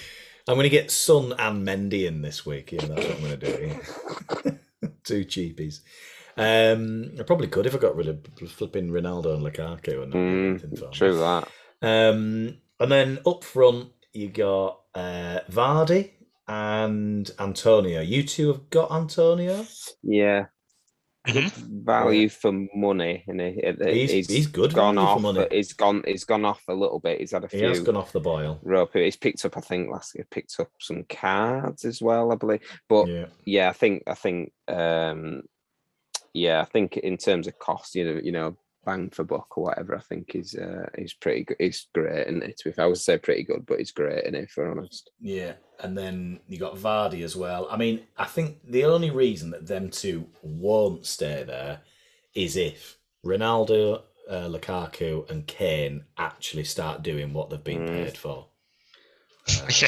I'm 0.50 0.56
going 0.56 0.64
to 0.64 0.70
get 0.70 0.92
Son 0.92 1.34
and 1.38 1.68
Mendy 1.68 2.08
in 2.08 2.22
this 2.22 2.46
week. 2.46 2.72
Yeah, 2.72 2.86
that's 2.86 3.06
what 3.06 3.16
I'm 3.16 3.22
going 3.22 3.40
to 3.40 3.58
do. 3.58 3.80
yeah. 4.46 4.52
Two 5.04 5.26
cheapies. 5.26 5.82
Um, 6.38 7.12
I 7.20 7.24
probably 7.24 7.48
could 7.48 7.66
if 7.66 7.76
I 7.76 7.80
got 7.80 7.96
rid 7.96 8.08
of 8.08 8.20
flipping 8.52 8.90
Ronaldo 8.90 9.34
and 9.36 9.44
Lukaku 9.46 10.04
and 10.04 10.12
not 10.12 10.20
doing 10.20 10.34
Mm, 10.34 10.50
anything 10.52 10.70
for 10.76 10.86
them. 10.86 10.92
True 10.92 11.18
that. 11.18 11.48
Um, 11.82 12.58
and 12.80 12.92
then 12.92 13.20
up 13.26 13.44
front, 13.44 13.90
you 14.14 14.30
got 14.30 14.82
uh, 14.96 15.40
Vardy 15.52 16.12
and 16.48 17.30
Antonio. 17.40 18.02
You 18.02 18.24
two 18.24 18.48
have 18.50 18.70
got 18.70 18.92
Antonio. 18.92 19.66
Yeah. 20.04 20.46
Mhm. 21.28 21.52
Value 21.84 22.30
for 22.30 22.54
money, 22.74 23.26
and 23.28 23.42
he, 23.42 23.62
he- 23.84 24.08
He's, 24.08 24.30
he's, 24.30 24.48
good 24.48 24.74
gone 24.74 24.98
off. 24.98 25.18
for 25.18 25.22
money. 25.34 25.46
He's 25.52 25.74
gone. 25.74 26.02
He's 26.08 26.24
gone 26.24 26.46
off 26.46 26.62
a 26.70 26.74
little 26.74 27.00
bit. 27.00 27.20
He's 27.20 27.32
had 27.32 27.44
a 27.44 27.50
few. 27.50 27.60
He 27.60 27.66
has 27.66 27.82
gone 27.82 27.98
off 27.98 28.14
the 28.14 28.22
boil. 28.22 28.60
rope. 28.64 28.92
He's 28.94 29.18
picked 29.18 29.44
up. 29.44 29.58
I 29.58 29.60
think 29.60 29.92
last 29.92 30.16
year 30.16 30.26
picked 30.32 30.56
up 30.58 30.70
some 30.80 31.04
cards 31.10 31.84
as 31.84 32.02
well. 32.02 32.32
I 32.32 32.36
believe. 32.36 32.62
But 32.88 33.08
Yeah. 33.10 33.26
yeah, 33.44 33.70
I 33.70 33.74
think. 33.74 34.04
I 34.08 34.14
think. 34.14 34.54
um 34.70 35.42
Yeah, 36.34 36.62
I 36.62 36.66
think 36.66 36.98
in 36.98 37.18
terms 37.18 37.48
of 37.48 37.58
cost, 37.60 37.96
you 37.96 38.06
know, 38.06 38.20
you 38.24 38.32
know, 38.32 38.56
bang 38.86 39.10
for 39.10 39.24
buck 39.26 39.58
or 39.58 39.66
whatever, 39.66 39.96
I 39.96 40.02
think 40.02 40.34
is 40.36 40.56
uh, 40.56 40.88
is 40.98 41.14
pretty 41.14 41.44
good. 41.44 41.58
It's 41.60 41.88
great, 41.94 42.28
and 42.28 42.42
it? 42.44 42.62
If 42.66 42.80
I 42.80 42.86
would 42.86 42.98
say 42.98 43.18
pretty 43.18 43.44
good, 43.44 43.66
but 43.66 43.80
it's 43.80 43.92
great, 43.92 44.26
in 44.26 44.36
it 44.36 44.50
for 44.50 44.70
honest. 44.70 45.12
Yeah, 45.20 45.54
and 45.82 45.98
then 45.98 46.40
you 46.48 46.58
got 46.58 46.76
Vardy 46.78 47.24
as 47.24 47.36
well. 47.36 47.68
I 47.70 47.78
mean, 47.78 48.04
I 48.18 48.26
think 48.26 48.58
the 48.64 48.86
only 48.86 49.10
reason 49.10 49.50
that 49.52 49.68
them 49.68 49.90
two 49.90 50.28
won't 50.42 51.06
stay 51.06 51.44
there 51.44 51.82
is 52.34 52.56
if 52.56 52.98
Ronaldo, 53.26 54.04
uh, 54.30 54.48
Lukaku, 54.48 55.30
and 55.30 55.46
Kane 55.48 56.06
actually 56.18 56.64
start 56.64 57.04
doing 57.04 57.34
what 57.34 57.50
they've 57.50 57.64
been 57.64 57.86
Mm. 57.86 58.06
paid 58.06 58.18
for. 58.18 58.48
Yeah. 59.70 59.88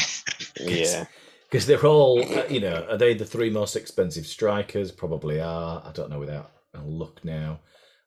Yeah, 0.62 1.06
Because 1.49 1.65
they're 1.65 1.85
all, 1.85 2.21
uh, 2.38 2.45
you 2.49 2.59
know, 2.59 2.85
are 2.89 2.97
they 2.97 3.13
the 3.15 3.25
three 3.25 3.49
most 3.49 3.75
expensive 3.75 4.25
strikers? 4.27 4.91
Probably 4.91 5.41
are. 5.41 5.81
I 5.85 5.91
don't 5.91 6.09
know 6.12 6.19
without 6.19 6.51
a 6.75 6.81
look 6.83 7.23
now. 7.25 7.59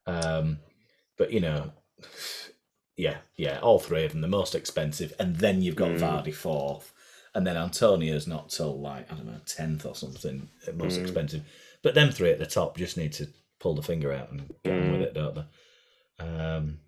Um, 0.07 0.59
but, 1.18 1.33
you 1.33 1.40
know, 1.40 1.72
yeah, 2.96 3.18
yeah, 3.37 3.59
all 3.61 3.78
three 3.81 4.05
of 4.05 4.12
them, 4.12 4.20
the 4.20 4.28
most 4.28 4.55
expensive. 4.55 5.12
And 5.18 5.37
then 5.37 5.61
you've 5.62 5.76
got 5.76 5.90
Mm. 5.92 5.98
Vardy 6.00 6.35
fourth. 6.35 6.92
And 7.35 7.46
then 7.46 7.57
Antonio's 7.57 8.26
not 8.26 8.50
till 8.50 8.78
like, 8.81 9.11
I 9.11 9.16
don't 9.16 9.26
know, 9.26 9.40
10th 9.46 9.87
or 9.87 9.94
something, 9.96 10.48
most 10.74 10.98
Mm. 10.98 11.02
expensive. 11.02 11.42
But 11.83 11.94
them 11.94 12.11
three 12.12 12.31
at 12.31 12.38
the 12.38 12.46
top 12.46 12.76
just 12.76 12.96
need 12.96 13.12
to 13.14 13.26
pull 13.59 13.74
the 13.74 13.83
finger 13.83 14.12
out 14.12 14.31
and 14.31 14.55
get 14.62 14.74
on 14.74 14.92
with 14.92 15.00
Mm. 15.00 15.05
it, 15.05 15.14
don't 15.14 15.35
they? 15.35 16.24
Um, 16.24 16.78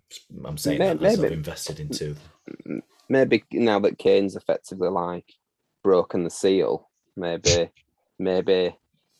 I'm 0.45 0.57
saying 0.57 0.79
May- 0.79 0.93
that 0.93 1.03
as 1.03 1.15
I've 1.15 1.21
maybe. 1.23 1.33
invested 1.33 1.79
into. 1.79 2.15
maybe 3.09 3.43
now 3.51 3.79
that 3.79 3.97
Kane's 3.99 4.35
effectively 4.35 4.87
like 4.89 5.33
broken 5.85 6.23
the 6.23 6.31
seal, 6.31 6.89
maybe, 7.15 7.69
maybe, 8.17 8.75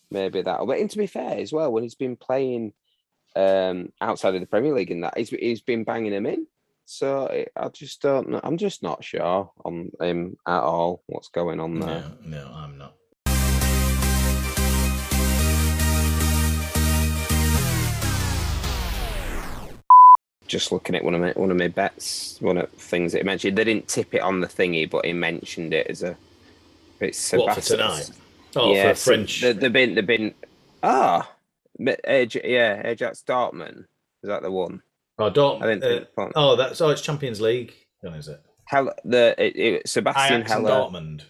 maybe 0.10 0.42
that. 0.42 0.66
But 0.66 0.80
and 0.80 0.90
to 0.90 0.98
be 0.98 1.06
fair 1.06 1.38
as 1.38 1.54
well, 1.54 1.72
when 1.72 1.84
he's 1.84 1.94
been 1.94 2.16
playing 2.16 2.74
um 3.36 3.92
outside 4.02 4.34
of 4.34 4.42
the 4.42 4.48
Premier 4.48 4.74
League 4.74 4.90
and 4.90 5.04
that, 5.04 5.16
he's 5.16 5.30
he's 5.30 5.62
been 5.62 5.84
banging 5.84 6.12
him 6.14 6.26
in. 6.26 6.48
So 6.86 7.28
I- 7.56 7.70
just 7.70 8.02
don't 8.02 8.30
know. 8.30 8.42
I'm 8.44 8.58
just 8.58 8.82
not 8.82 9.04
sure 9.04 9.52
on 9.64 9.92
him 10.02 10.38
at 10.48 10.62
all. 10.62 11.04
What's 11.06 11.30
going 11.30 11.60
on 11.60 11.80
there? 11.80 12.04
No, 12.24 12.40
no, 12.40 12.52
I'm 12.52 12.78
not. 12.80 12.96
Just 20.48 20.72
looking 20.72 20.96
at 20.96 21.04
one 21.04 21.14
of 21.14 21.22
my 21.22 21.32
one 21.32 21.52
of 21.52 21.58
my 21.58 21.68
bets, 21.68 22.38
one 22.40 22.58
of 22.58 22.72
the 22.72 22.78
things 22.78 23.12
that 23.12 23.20
he 23.20 23.24
mentioned. 23.24 23.56
They 23.58 23.64
didn't 23.64 23.88
tip 23.88 24.14
it 24.16 24.22
on 24.22 24.42
the 24.42 24.48
thingy, 24.48 24.90
but 24.90 25.06
he 25.06 25.14
mentioned 25.14 25.74
it 25.76 25.88
as 25.88 26.02
a. 26.02 26.18
It's 27.00 27.32
What, 27.34 27.56
for 27.56 27.62
Sebastian- 27.62 27.78
tonight? 27.78 28.22
Oh, 28.58 28.74
for 28.74 28.90
a 28.90 28.96
so 28.96 29.12
French. 29.12 29.42
They, 29.42 29.52
they've 29.54 29.74
been, 29.74 29.96
they've 29.96 30.08
been. 30.08 30.34
Ah, 30.82 31.30
Ma- 31.78 31.92
Aj- 32.08 32.42
yeah, 32.44 32.82
Ajax 32.88 33.24
Dortmund. 33.28 33.80
Is 34.24 34.28
that 34.30 34.44
the 34.44 34.52
one? 34.52 34.82
Oh, 35.20 35.30
don't. 35.30 35.62
I 35.62 35.68
didn't 35.76 35.84
uh, 35.84 35.88
think. 35.88 36.08
Uh, 36.18 36.32
oh, 36.36 36.56
that's 36.56 36.80
oh, 36.82 36.90
it's 36.90 37.02
Champions 37.02 37.42
League. 37.42 37.74
When 38.02 38.14
is 38.14 38.28
it? 38.30 38.42
Hell, 38.66 38.94
the 39.04 39.36
it, 39.38 39.56
it, 39.58 39.88
Sebastian 39.90 40.38
Ajax 40.42 40.52
and 40.54 40.66
Haller. 40.68 40.90
Dortmund. 40.92 41.24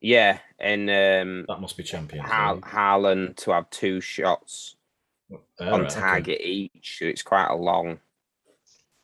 Yeah, 0.00 0.38
and 0.58 0.88
um, 0.90 1.44
That 1.48 1.60
must 1.60 1.76
be 1.76 1.82
Champions 1.82 2.28
Har- 2.28 2.54
League. 2.56 2.64
Haaland 2.64 3.36
to 3.36 3.50
have 3.52 3.68
two 3.70 4.00
shots 4.00 4.76
Oh, 5.32 5.40
on 5.60 5.82
right, 5.82 5.90
okay. 5.90 6.00
target 6.00 6.40
each. 6.40 6.96
So 6.98 7.04
it's 7.06 7.22
quite 7.22 7.48
a 7.48 7.54
long. 7.56 7.98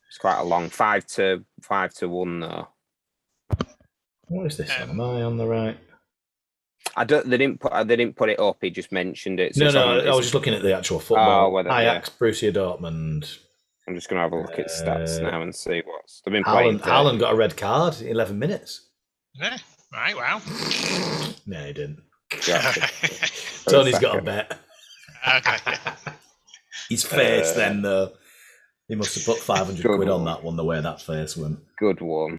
It's 0.08 0.18
quite 0.18 0.38
a 0.38 0.44
long 0.44 0.68
five 0.70 1.06
to 1.08 1.44
five 1.62 1.92
to 1.94 2.08
one 2.08 2.40
though. 2.40 2.68
What 4.28 4.46
is 4.46 4.56
this? 4.56 4.70
Um, 4.80 4.90
Am 4.90 5.00
I 5.00 5.22
on 5.22 5.36
the 5.36 5.46
right? 5.46 5.76
I 6.96 7.04
don't. 7.04 7.28
They 7.28 7.38
didn't 7.38 7.60
put. 7.60 7.72
They 7.86 7.96
didn't 7.96 8.16
put 8.16 8.28
it 8.30 8.38
up. 8.40 8.58
He 8.60 8.70
just 8.70 8.90
mentioned 8.92 9.40
it. 9.40 9.54
so 9.54 9.64
no, 9.64 9.70
no. 9.70 10.00
on- 10.00 10.08
I 10.08 10.10
was 10.14 10.24
just 10.26 10.34
looking 10.34 10.54
at 10.54 10.62
the 10.62 10.76
actual 10.76 10.98
football. 11.00 11.52
whether- 11.52 11.70
Ajax, 11.70 12.10
Borussia 12.10 12.52
Dortmund. 12.52 13.38
I'm 13.88 13.94
just 13.94 14.08
gonna 14.08 14.22
have 14.22 14.32
a 14.32 14.36
look 14.36 14.58
at 14.58 14.66
stats 14.68 15.18
Uh, 15.18 15.30
now 15.30 15.42
and 15.42 15.54
see 15.54 15.82
what's 15.84 16.20
they've 16.24 16.32
been 16.32 16.44
playing. 16.44 16.78
Haaland, 16.78 16.78
today. 16.78 16.90
Haaland 16.90 17.18
got 17.20 17.32
a 17.32 17.36
red 17.36 17.56
card. 17.56 18.00
Eleven 18.02 18.38
minutes. 18.38 18.88
Yeah. 19.34 19.56
Right. 19.92 20.14
Wow. 20.16 20.40
No, 21.46 21.64
he 21.66 21.72
didn't. 21.72 22.02
Yeah. 22.46 22.72
Tony's 23.68 23.98
got 23.98 24.18
a 24.18 24.22
bet. 24.22 24.58
okay. 25.36 25.56
His 26.88 27.04
face 27.04 27.50
Uh, 27.52 27.54
then 27.54 27.82
though. 27.82 28.12
He 28.88 28.94
must 28.96 29.14
have 29.16 29.24
put 29.24 29.38
five 29.38 29.66
hundred 29.66 29.82
Good 29.84 29.96
quid 29.96 30.08
on 30.08 30.24
that 30.24 30.42
one. 30.44 30.56
The 30.56 30.64
way 30.64 30.80
that 30.80 31.00
face 31.02 31.36
went. 31.36 31.58
Good 31.78 32.00
one. 32.00 32.38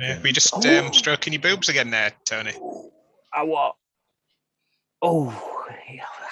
Yeah. 0.00 0.20
We 0.22 0.32
just 0.32 0.52
Oh. 0.54 0.78
um, 0.86 0.92
stroking 0.92 1.32
your 1.34 1.42
boobs 1.42 1.68
again 1.68 1.90
there, 1.90 2.12
Tony. 2.24 2.52
I 3.34 3.42
what? 3.44 3.76
Oh, 5.00 5.30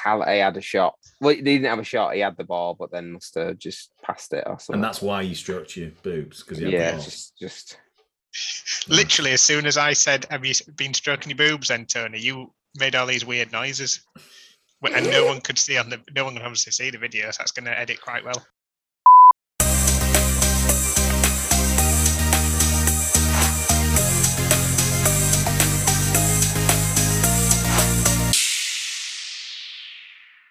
Hal- 0.05 0.23
he 0.23 0.39
had 0.39 0.57
a 0.57 0.61
shot. 0.61 0.95
Well, 1.21 1.35
he 1.35 1.43
didn't 1.43 1.65
have 1.65 1.79
a 1.79 1.85
shot. 1.85 2.15
He 2.15 2.21
had 2.21 2.37
the 2.37 2.45
ball, 2.45 2.77
but 2.79 2.93
then 2.93 3.13
must 3.13 3.35
have 3.35 3.59
just 3.59 3.91
passed 4.03 4.33
it 4.33 4.45
or 4.47 4.59
something. 4.59 4.77
And 4.77 4.85
that's 4.85 5.03
why 5.03 5.23
you 5.23 5.35
stroked 5.35 5.77
your 5.77 5.91
boobs 6.03 6.43
because 6.43 6.61
yeah, 6.61 6.93
just 6.93 7.37
just 7.37 7.79
Literally, 8.89 9.33
as 9.33 9.43
soon 9.43 9.67
as 9.67 9.77
I 9.77 9.93
said, 9.93 10.27
"Have 10.31 10.45
you 10.45 10.55
been 10.77 10.95
stroking 10.95 11.31
your 11.31 11.37
boobs?" 11.37 11.69
Then 11.69 11.85
Tony, 11.87 12.21
you 12.21 12.53
made 12.79 12.95
all 12.95 13.07
these 13.07 13.25
weird 13.25 13.51
noises, 13.51 14.01
and 14.83 15.11
no 15.11 15.27
one 15.27 15.41
could 15.41 15.59
see 15.59 15.77
on 15.77 15.91
the. 15.91 16.01
No 16.15 16.25
one 16.25 16.35
can 16.35 16.43
obviously 16.43 16.73
see 16.73 16.91
the 16.91 16.99
video, 16.99 17.31
so 17.31 17.39
that's 17.41 17.53
going 17.53 17.65
to 17.67 17.79
edit 17.79 18.01
quite 18.01 18.25
well. 18.25 18.47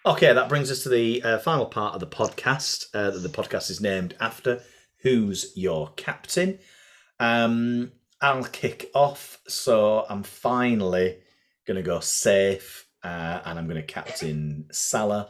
Okay, 0.06 0.32
that 0.32 0.48
brings 0.48 0.70
us 0.70 0.82
to 0.84 0.88
the 0.88 1.22
uh, 1.22 1.38
final 1.38 1.66
part 1.66 1.92
of 1.92 2.00
the 2.00 2.06
podcast 2.06 2.86
uh, 2.94 3.10
that 3.10 3.18
the 3.18 3.28
podcast 3.28 3.68
is 3.68 3.82
named 3.82 4.14
after. 4.18 4.62
Who's 5.02 5.52
your 5.54 5.90
captain? 5.96 6.58
Um, 7.18 7.92
I'll 8.22 8.44
kick 8.44 8.90
off. 8.94 9.40
So 9.46 10.06
I'm 10.08 10.22
finally 10.22 11.18
going 11.66 11.76
to 11.76 11.82
go 11.82 12.00
safe 12.00 12.86
uh, 13.04 13.40
and 13.44 13.58
I'm 13.58 13.66
going 13.68 13.76
to 13.76 13.82
captain 13.82 14.68
Salah 14.72 15.28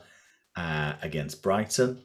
uh, 0.55 0.93
against 1.03 1.43
Brighton. 1.43 2.05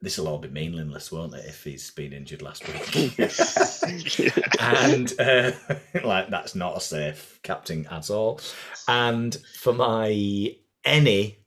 This 0.00 0.18
will 0.18 0.26
all 0.26 0.38
be 0.38 0.48
meaningless, 0.48 1.12
won't 1.12 1.34
it, 1.34 1.44
if 1.46 1.62
he's 1.62 1.92
been 1.92 2.12
injured 2.12 2.42
last 2.42 2.66
week? 2.66 3.18
and 4.60 5.12
uh, 5.20 5.52
like 6.04 6.28
that's 6.28 6.56
not 6.56 6.76
a 6.76 6.80
safe 6.80 7.38
captain 7.44 7.86
at 7.86 8.10
all. 8.10 8.40
And 8.88 9.34
for 9.60 9.72
my 9.72 10.56
any, 10.84 11.43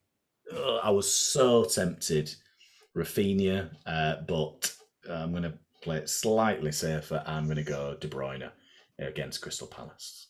uh, 0.56 0.76
I 0.78 0.90
was 0.90 1.12
so 1.12 1.64
tempted, 1.66 2.34
Raphinha, 2.96 3.70
uh, 3.86 4.16
but 4.28 4.74
I'm 5.10 5.32
going 5.32 5.44
to 5.44 5.54
play 5.82 5.98
it 5.98 6.10
slightly 6.10 6.72
safer. 6.72 7.24
I'm 7.26 7.46
going 7.46 7.58
to 7.58 7.64
go 7.64 7.96
De 8.00 8.08
Bruyne 8.08 8.50
against 9.00 9.42
Crystal 9.42 9.68
Palace. 9.68 10.28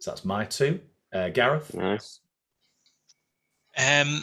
So 0.00 0.10
that's 0.10 0.24
my 0.24 0.44
two. 0.44 0.80
Uh, 1.12 1.28
Gareth, 1.28 1.72
nice. 1.74 2.20
Um, 3.76 4.20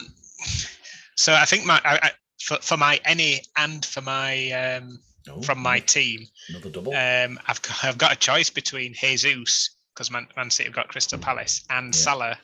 so 1.16 1.32
I 1.34 1.44
think 1.44 1.64
my 1.66 1.80
I, 1.84 1.98
I, 2.02 2.10
for, 2.40 2.56
for 2.58 2.76
my 2.76 3.00
any 3.04 3.42
and 3.56 3.84
for 3.84 4.00
my 4.00 4.50
um, 4.52 5.00
Oh, 5.30 5.40
from 5.40 5.60
my 5.60 5.78
team, 5.78 6.26
another 6.48 6.68
double. 6.70 6.92
um, 6.94 7.38
I've 7.46 7.62
got, 7.62 7.84
I've 7.84 7.98
got 7.98 8.12
a 8.12 8.16
choice 8.16 8.50
between 8.50 8.92
Jesus 8.92 9.76
because 9.94 10.10
Man, 10.10 10.26
Man 10.36 10.50
City 10.50 10.68
have 10.68 10.74
got 10.74 10.88
Crystal 10.88 11.16
Palace 11.18 11.64
and 11.70 11.94
Yeah. 11.94 12.00
Salah 12.00 12.38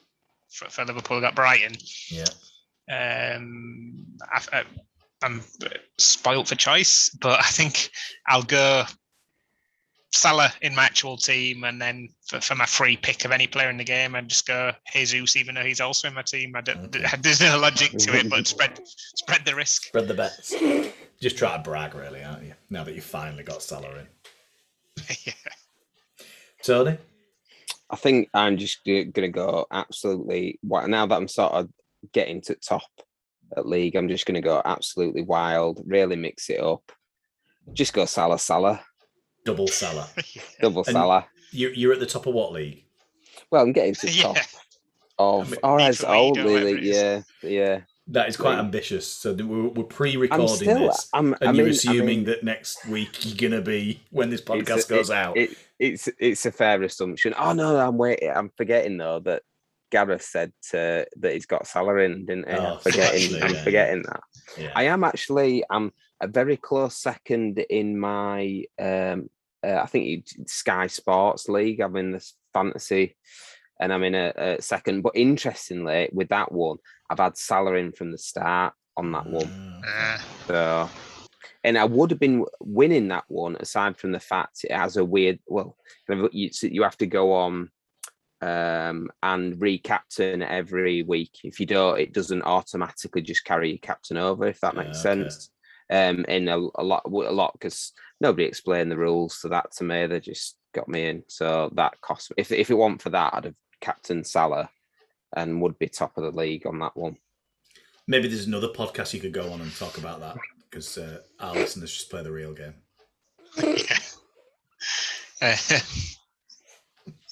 for, 0.49 0.71
for 0.71 0.85
Liverpool 0.85 1.21
got 1.21 1.35
Brighton. 1.35 1.75
yeah. 2.09 2.27
Um, 2.91 4.07
I, 4.23 4.43
I, 4.53 4.65
I'm 5.23 5.43
spoilt 5.99 6.49
for 6.49 6.55
choice, 6.55 7.11
but 7.21 7.41
I 7.41 7.49
think 7.49 7.91
I'll 8.27 8.43
go 8.43 8.85
Salah 10.11 10.53
in 10.63 10.75
my 10.75 10.85
actual 10.85 11.17
team, 11.17 11.65
and 11.65 11.81
then 11.81 12.09
for, 12.27 12.41
for 12.41 12.55
my 12.55 12.65
free 12.67 12.97
pick 12.97 13.25
of 13.25 13.33
any 13.33 13.47
player 13.47 13.69
in 13.69 13.77
the 13.77 13.85
game, 13.85 14.15
I'd 14.15 14.29
just 14.29 14.47
go 14.47 14.73
Jesus, 14.93 15.37
even 15.37 15.55
though 15.55 15.65
he's 15.65 15.81
also 15.81 16.09
in 16.09 16.15
my 16.15 16.23
team. 16.23 16.57
I 16.57 16.63
don't, 16.63 16.97
Okay. 16.97 17.05
There's 17.21 17.41
no 17.41 17.59
logic 17.59 17.93
to 17.93 18.17
it, 18.17 18.31
but 18.31 18.47
spread 18.47 18.81
spread 18.87 19.45
the 19.45 19.55
risk. 19.55 19.85
Spread 19.85 20.09
the 20.09 20.15
bets. 20.15 20.55
Just 21.21 21.37
try 21.37 21.57
to 21.57 21.63
brag, 21.63 21.95
really, 21.95 22.25
aren't 22.25 22.45
you? 22.45 22.55
Now 22.71 22.85
that 22.85 22.95
you 22.95 23.01
finally 23.01 23.43
got 23.43 23.63
Salah 23.63 23.99
in. 23.99 24.07
yeah. 25.25 25.33
Tony? 26.63 26.97
I 27.91 27.97
think 27.97 28.29
I'm 28.35 28.57
just 28.57 28.85
going 28.85 29.13
to 29.13 29.29
go 29.29 29.67
absolutely. 29.71 30.59
wi- 30.67 30.87
Now 30.89 31.07
that 31.07 31.17
I'm 31.17 31.29
sort 31.29 31.53
of 31.53 31.69
getting 32.13 32.41
to 32.43 32.55
top 32.57 32.83
at 33.57 33.67
league, 33.67 33.97
I'm 33.97 34.09
just 34.09 34.27
going 34.27 34.35
to 34.35 34.41
go 34.41 34.61
absolutely 34.65 35.23
wild. 35.23 35.83
Really 35.87 36.17
mix 36.17 36.51
it 36.51 36.61
up. 36.61 36.93
Just 37.73 37.93
go 37.93 38.05
Salah, 38.05 38.39
Salah, 38.39 38.81
Double 39.45 39.69
Salah. 39.69 40.09
double 40.61 40.85
And- 40.87 40.93
Salah. 40.93 41.27
You, 41.51 41.71
you're 41.71 41.95
at 41.95 42.01
the 42.01 42.07
top 42.07 42.27
of 42.27 42.35
what 42.35 42.53
league? 42.53 42.85
Well, 43.51 43.63
I'm 43.63 43.73
getting 43.73 43.95
to 43.95 44.07
the 44.07 44.13
top 44.23 44.37
yeah. 44.37 44.43
of. 45.19 45.51
mean, 45.51 45.61
Or 45.63 45.79
League 45.79 45.89
as 45.89 46.03
league 46.03 46.11
old, 46.11 46.37
really. 46.39 46.87
Yeah, 46.87 47.23
yeah. 47.43 47.81
That 48.09 48.29
is 48.29 48.37
quite 48.39 48.53
Right. 48.55 48.59
ambitious. 48.61 49.07
So 49.07 49.33
we're, 49.35 49.69
we're 49.69 49.83
I'm 49.83 49.87
pre-recording 49.87 50.49
still. 50.49 50.79
this, 50.79 51.09
I'm. 51.13 51.35
and 51.41 51.51
I 51.51 51.53
you're 51.53 51.65
mean, 51.65 51.73
assuming 51.73 52.01
I 52.03 52.07
mean, 52.07 52.25
that 52.25 52.43
next 52.45 52.87
week 52.87 53.25
you're 53.25 53.51
gonna 53.51 53.63
be 53.63 54.01
when 54.11 54.31
this 54.31 54.41
it's 54.41 54.49
a- 54.49 54.53
podcast 54.53 54.89
goes 54.89 55.11
it- 55.11 55.17
out. 55.17 55.37
It, 55.37 55.51
it's 55.79 56.09
it's 56.19 56.45
a 56.47 56.53
fair 56.53 56.83
assumption. 56.83 57.35
Oh 57.39 57.53
no, 57.53 57.77
I'm 57.79 57.97
waiting. 57.99 58.31
I'm 58.35 58.51
forgetting 58.57 58.97
though 58.97 59.21
that 59.21 59.43
Gareth 59.91 60.23
said 60.23 60.53
uh, 60.75 61.05
that 61.21 61.33
he's 61.33 61.47
got 61.47 61.67
Salah 61.67 61.97
in, 61.99 62.27
didn't 62.27 62.49
he? 62.49 62.55
Oh, 62.57 62.75
I'm 62.75 62.79
forgetting. 62.81 63.23
actually, 63.23 63.43
I'm 63.43 63.55
yeah. 63.55 63.63
forgetting 63.65 64.03
that. 64.03 64.21
yeah. 64.59 64.73
I 64.75 64.85
am 64.85 65.05
actually. 65.05 65.65
I'm 65.71 65.93
a 66.21 66.27
very 66.27 66.57
close 66.57 66.97
second 66.97 67.59
in 67.59 67.99
my. 67.99 68.65
Um, 68.79 69.31
uh, 69.67 69.81
I 69.83 69.87
think 69.87 70.27
Sky 70.47 70.87
Sports 70.87 71.49
League. 71.49 71.81
I'm 71.81 71.97
in 71.97 72.13
this 72.13 72.35
fantasy, 72.55 73.17
and 73.81 73.93
I'm 73.93 74.05
in 74.05 74.15
a, 74.15 74.33
a 74.37 74.63
second. 74.63 75.03
But 75.03 75.17
interestingly, 75.17 76.09
with 76.13 76.29
that 76.29 76.53
one, 76.53 76.79
I've 77.11 77.19
had 77.19 77.37
Salah 77.37 77.75
in 77.75 77.93
from 77.93 78.13
the 78.13 78.19
start 78.19 78.75
on 78.97 79.13
that 79.13 79.27
one. 79.27 79.81
Ah, 79.87 80.15
Uh, 80.15 80.19
So, 80.47 80.91
and 81.65 81.77
I 81.79 81.85
would 81.85 82.11
have 82.11 82.21
been 82.21 82.45
winning 82.61 83.09
that 83.09 83.25
one 83.29 83.57
aside 83.59 83.97
from 83.97 84.13
the 84.13 84.21
fact 84.21 84.65
it 84.65 84.73
has 84.73 84.97
a 84.97 85.05
weird. 85.05 85.39
Well, 85.47 85.77
you, 86.33 86.51
you 86.63 86.83
have 86.83 86.99
to 86.99 87.07
go 87.07 87.33
on 87.33 87.71
um, 88.41 89.11
and 89.23 89.57
recaptain 89.57 90.47
every 90.47 91.03
week. 91.03 91.39
If 91.45 91.61
you 91.61 91.67
don't, 91.67 91.99
it 91.99 92.13
doesn't 92.13 92.43
automatically 92.43 93.23
just 93.23 93.45
carry 93.45 93.71
your 93.71 93.79
captain 93.79 94.17
over. 94.17 94.47
If 94.47 94.61
that 94.61 94.77
makes 94.77 95.05
Yeah, 95.05 95.13
okay. 95.13 95.23
sense. 95.23 95.51
Um, 95.91 96.25
in 96.27 96.49
a, 96.49 96.59
a 96.59 96.85
lot, 96.85 97.03
a 97.07 97.09
lot 97.09 97.55
because 97.55 97.93
nobody 98.21 98.45
explained 98.45 98.91
the 98.91 98.99
rules 98.99 99.41
to 99.41 99.49
that 99.49 99.73
to 99.73 99.85
me. 99.85 100.07
They 100.07 100.21
just 100.21 100.57
got 100.75 100.89
me 100.89 101.07
in, 101.07 101.25
so 101.29 101.71
that 101.77 102.01
cost 102.03 102.31
me. 102.31 102.35
If 102.39 102.53
if 102.53 102.71
it 102.71 102.75
weren't 102.75 103.01
for 103.01 103.11
that, 103.11 103.33
I'd 103.35 103.45
have 103.47 103.55
captain 103.81 104.23
Salah 104.23 104.69
and 105.35 105.63
would 105.63 105.79
be 105.79 105.89
top 105.89 106.17
of 106.19 106.25
the 106.25 106.31
league 106.31 106.67
on 106.67 106.79
that 106.81 106.97
one. 106.97 107.17
Maybe 108.07 108.29
there's 108.29 108.47
another 108.47 108.69
podcast 108.69 109.15
you 109.15 109.21
could 109.21 109.33
go 109.33 109.51
on 109.53 109.61
and 109.61 109.75
talk 109.75 109.99
about 109.99 110.21
that 110.21 110.37
because 110.71 110.97
uh, 110.99 111.21
our 111.41 111.55
listeners 111.55 111.93
just 111.93 112.11
play 112.11 112.23
the 112.23 112.33
real 112.33 112.55
game. 112.55 112.75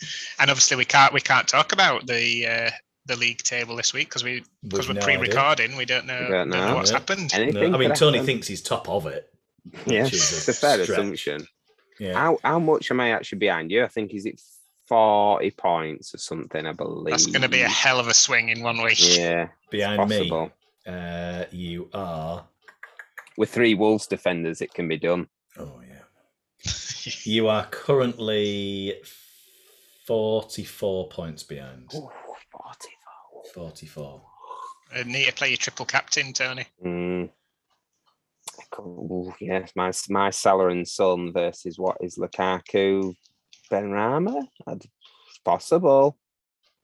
yeah. 0.00 0.08
And 0.40 0.50
obviously 0.50 0.76
we 0.76 0.84
can't 0.84 1.12
we 1.12 1.20
can't 1.20 1.46
talk 1.48 1.72
about 1.72 2.06
the 2.06 2.46
uh, 2.46 2.70
the 3.06 3.16
league 3.16 3.38
table 3.38 3.76
this 3.76 3.92
week 3.94 4.08
because 4.08 4.24
we 4.24 4.42
because 4.62 4.88
We've 4.88 4.96
we're 4.96 5.00
no 5.00 5.06
pre-recording. 5.06 5.76
We 5.76 5.84
don't 5.84 6.06
know, 6.06 6.18
We 6.20 6.26
don't 6.28 6.50
don't 6.50 6.50
know 6.50 6.68
know. 6.68 6.74
what's 6.76 6.90
Yeah. 6.90 6.98
happened. 6.98 7.30
No, 7.54 7.74
I 7.74 7.76
mean, 7.78 7.94
Tony 7.94 8.18
happen. 8.18 8.26
thinks 8.26 8.46
he's 8.48 8.62
top 8.62 8.88
of 8.88 9.06
it. 9.06 9.32
Yes, 9.86 10.06
which 10.06 10.14
is 10.22 10.32
it's 10.32 10.48
a 10.48 10.52
fair 10.52 10.82
stretch. 10.84 10.98
assumption. 10.98 11.46
Yeah. 11.98 12.14
How 12.14 12.38
how 12.44 12.58
much 12.58 12.90
am 12.90 13.00
I 13.00 13.10
actually 13.10 13.38
behind 13.38 13.70
you? 13.70 13.82
I 13.84 13.88
think 13.88 14.12
is 14.14 14.26
it 14.26 14.40
forty 14.86 15.50
points 15.50 16.14
or 16.14 16.18
something? 16.18 16.66
I 16.66 16.72
believe 16.72 17.10
That's 17.12 17.26
going 17.26 17.42
to 17.42 17.48
be 17.48 17.62
a 17.62 17.68
hell 17.68 17.98
of 17.98 18.06
a 18.08 18.14
swing 18.14 18.50
in 18.50 18.62
one 18.62 18.82
week. 18.82 18.98
yeah 19.18 19.48
Behind 19.70 20.08
me, 20.08 20.50
uh, 20.86 21.44
you 21.50 21.88
are. 21.94 22.44
With 23.36 23.50
three 23.50 23.74
Wolves 23.74 24.06
defenders, 24.06 24.60
it 24.62 24.72
can 24.74 24.88
be 24.88 24.96
done. 24.98 25.28
Oh 25.58 25.80
yeah. 25.88 26.02
You 27.22 27.48
are 27.48 27.64
currently 27.70 28.94
forty-four 30.06 31.08
points 31.08 31.42
behind. 31.42 31.90
Ooh, 31.94 32.08
44. 32.52 33.42
Forty-four. 33.54 34.22
Uh, 34.94 35.02
need 35.04 35.26
to 35.26 35.32
play 35.32 35.48
your 35.48 35.56
triple 35.56 35.84
captain, 35.86 36.32
Tony. 36.32 36.64
Mm. 36.84 37.30
Cool. 38.70 39.34
Yes, 39.40 39.72
my 39.76 39.92
my 40.08 40.30
Salah 40.30 40.68
and 40.68 40.86
Son 40.86 41.32
versus 41.32 41.78
what 41.78 41.96
is 42.00 42.16
Lukaku, 42.16 43.14
Benrahma? 43.70 44.46
I'd- 44.66 44.88
It's 45.28 45.38
possible. 45.44 46.18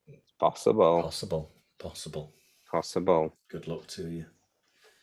It's 0.06 0.32
possible. 0.38 1.02
Possible. 1.02 1.50
Possible. 1.78 2.32
Possible. 2.70 3.36
Good 3.50 3.68
luck 3.68 3.86
to 3.88 4.08
you. 4.08 4.26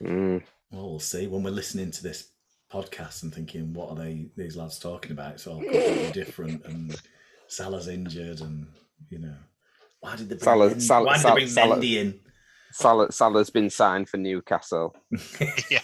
Mm. 0.04 0.44
Well, 0.72 0.90
we'll 0.92 1.00
see 1.00 1.28
when 1.28 1.44
we're 1.44 1.50
listening 1.52 1.92
to 1.92 2.04
this 2.04 2.30
podcast 2.72 3.24
and 3.24 3.34
thinking, 3.34 3.74
what 3.74 3.90
are 3.90 3.96
they 3.96 4.28
these 4.38 4.56
lads 4.56 4.80
talking 4.80 5.12
about? 5.12 5.34
It's 5.34 5.48
all 5.48 5.60
completely 5.62 6.12
different, 6.12 6.66
and 6.66 6.96
Salah's 7.50 7.88
injured, 7.88 8.42
and 8.42 8.68
you 9.10 9.20
know, 9.20 9.36
why 10.02 10.16
did 10.16 10.30
they 10.30 10.36
bring, 10.36 10.44
Salah- 10.46 10.70
Mendy, 10.70 10.82
Salah- 10.82 11.06
why 11.06 11.14
did 11.14 11.22
Salah- 11.22 11.34
they 11.36 11.40
bring 11.42 11.48
Salah- 11.50 11.78
Mendy 11.78 11.94
in? 11.96 12.20
Salah 12.72 13.12
Salah's 13.12 13.50
been 13.50 13.70
signed 13.70 14.08
for 14.08 14.18
Newcastle. 14.18 14.96
yeah. 15.72 15.82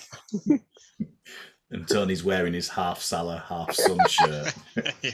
And 1.71 1.87
Tony's 1.87 2.23
wearing 2.23 2.53
his 2.53 2.69
half 2.69 3.01
Salah, 3.01 3.43
half 3.49 3.73
Son 3.73 3.97
shirt. 4.07 4.53
yeah. 5.01 5.11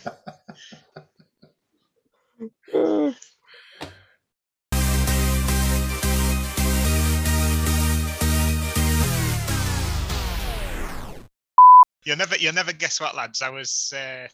You'll 12.03 12.17
never 12.17 12.35
you'll 12.37 12.53
never 12.53 12.73
guess 12.73 12.99
what, 12.99 13.15
lads. 13.15 13.41
I 13.41 13.49
was 13.49 13.93
uh, 13.95 14.27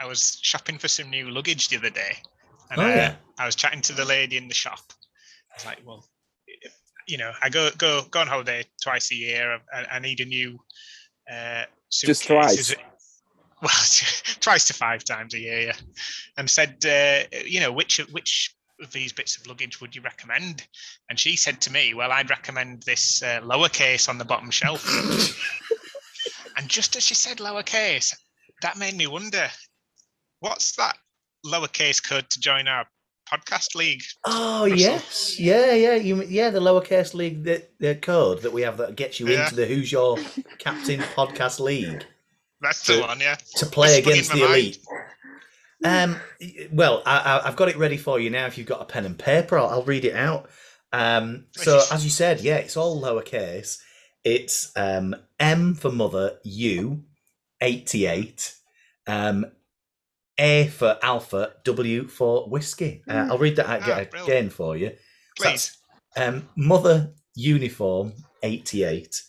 I 0.00 0.06
was 0.06 0.38
shopping 0.42 0.78
for 0.78 0.88
some 0.88 1.10
new 1.10 1.30
luggage 1.30 1.68
the 1.68 1.76
other 1.76 1.90
day, 1.90 2.16
and 2.70 2.80
Oh, 2.80 2.84
uh, 2.84 2.88
yeah. 2.88 3.14
I 3.38 3.46
was 3.46 3.54
chatting 3.54 3.82
to 3.82 3.92
the 3.92 4.04
lady 4.04 4.36
in 4.36 4.48
the 4.48 4.54
shop. 4.54 4.80
I 5.52 5.56
was 5.56 5.66
like, 5.66 5.78
"Well, 5.84 6.04
you 7.06 7.18
know, 7.18 7.32
I 7.42 7.48
go 7.50 7.70
go 7.76 8.02
go 8.10 8.20
on 8.20 8.26
holiday 8.26 8.64
twice 8.82 9.12
a 9.12 9.14
year. 9.16 9.58
I, 9.74 9.84
I 9.96 9.98
need 9.98 10.20
a 10.20 10.24
new 10.24 10.58
uh, 11.30 11.64
Just 11.92 12.22
suitcase. 12.22 12.26
twice? 12.26 12.58
Is 12.58 12.70
it- 12.72 12.78
Well, 13.62 13.70
twice 14.40 14.64
to 14.68 14.74
five 14.74 15.04
times 15.04 15.34
a 15.34 15.38
year, 15.38 15.60
yeah. 15.60 15.76
And 16.38 16.48
said, 16.48 16.76
uh, 16.86 17.36
you 17.44 17.60
know, 17.60 17.70
which 17.72 17.98
of- 17.98 18.08
which 18.12 18.54
of 18.80 18.90
these 18.92 19.12
bits 19.12 19.36
of 19.36 19.46
luggage 19.46 19.80
would 19.82 19.94
you 19.94 20.00
recommend? 20.00 20.66
And 21.10 21.18
she 21.20 21.36
said 21.36 21.60
to 21.60 21.70
me, 21.72 21.92
well, 21.92 22.10
I'd 22.12 22.30
recommend 22.30 22.82
this 22.84 23.22
uh, 23.22 23.40
lowercase 23.42 24.08
on 24.08 24.16
the 24.16 24.24
bottom 24.24 24.50
shelf. 24.50 24.82
and 26.56 26.66
just 26.68 26.96
as 26.96 27.02
she 27.04 27.14
said 27.14 27.36
lowercase, 27.38 28.14
that 28.62 28.78
made 28.78 28.96
me 28.96 29.06
wonder, 29.06 29.50
what's 30.40 30.76
that 30.76 30.96
lowercase 31.46 32.02
code 32.06 32.28
to 32.30 32.40
join 32.40 32.68
our 32.68 32.86
podcast 33.30 33.74
league? 33.74 34.02
Oh 34.24 34.62
Russell. 34.64 34.76
yes, 34.78 35.38
yeah, 35.38 35.72
yeah, 35.72 35.94
you, 35.94 36.22
yeah. 36.24 36.50
The 36.50 36.60
lowercase 36.60 37.14
league, 37.14 37.44
the, 37.44 37.62
the 37.78 37.94
code 37.94 38.42
that 38.42 38.52
we 38.52 38.62
have 38.62 38.76
that 38.78 38.96
gets 38.96 39.20
you 39.20 39.28
Yeah. 39.28 39.44
into 39.44 39.54
the 39.54 39.66
Who's 39.66 39.90
Your 39.92 40.18
Captain 40.58 41.00
podcast 41.00 41.60
league 41.60 42.04
That's 42.60 42.86
the 42.86 43.00
one, 43.00 43.20
yeah. 43.20 43.36
to 43.56 43.66
play 43.66 43.98
against 43.98 44.32
the 44.32 44.44
elite. 44.44 44.78
Um, 45.82 46.16
well, 46.72 47.02
I, 47.06 47.18
I, 47.18 47.48
I've 47.48 47.56
got 47.56 47.68
it 47.70 47.76
ready 47.78 47.96
for 47.96 48.20
you 48.20 48.28
now. 48.28 48.46
If 48.46 48.58
you've 48.58 48.66
got 48.66 48.82
a 48.82 48.84
pen 48.84 49.06
and 49.06 49.18
paper, 49.18 49.56
I'll, 49.58 49.68
I'll 49.68 49.82
read 49.84 50.04
it 50.04 50.14
out. 50.14 50.50
Um, 50.92 51.46
so 51.52 51.80
as 51.90 52.04
you 52.04 52.10
said, 52.10 52.40
yeah, 52.40 52.56
it's 52.56 52.76
all 52.76 53.00
lowercase. 53.00 53.78
It's 54.24 54.72
um, 54.76 55.14
M 55.38 55.74
for 55.74 55.90
mother, 55.90 56.38
U, 56.42 57.04
eighty-eight, 57.62 58.54
um, 59.06 59.46
A 60.40 60.66
for 60.68 60.98
alpha, 61.02 61.52
W 61.64 62.08
for 62.08 62.48
whiskey. 62.48 63.02
Uh, 63.08 63.28
I'll 63.30 63.38
read 63.38 63.56
that 63.56 63.66
out 63.68 63.82
Ah, 63.82 63.96
again 63.98 64.08
brilliant. 64.10 64.52
for 64.52 64.76
you. 64.76 64.88
So 65.36 65.44
Please. 65.44 65.76
that's, 66.16 66.28
um, 66.28 66.48
mother 66.56 67.12
uniform 67.34 68.12
88 68.42 69.22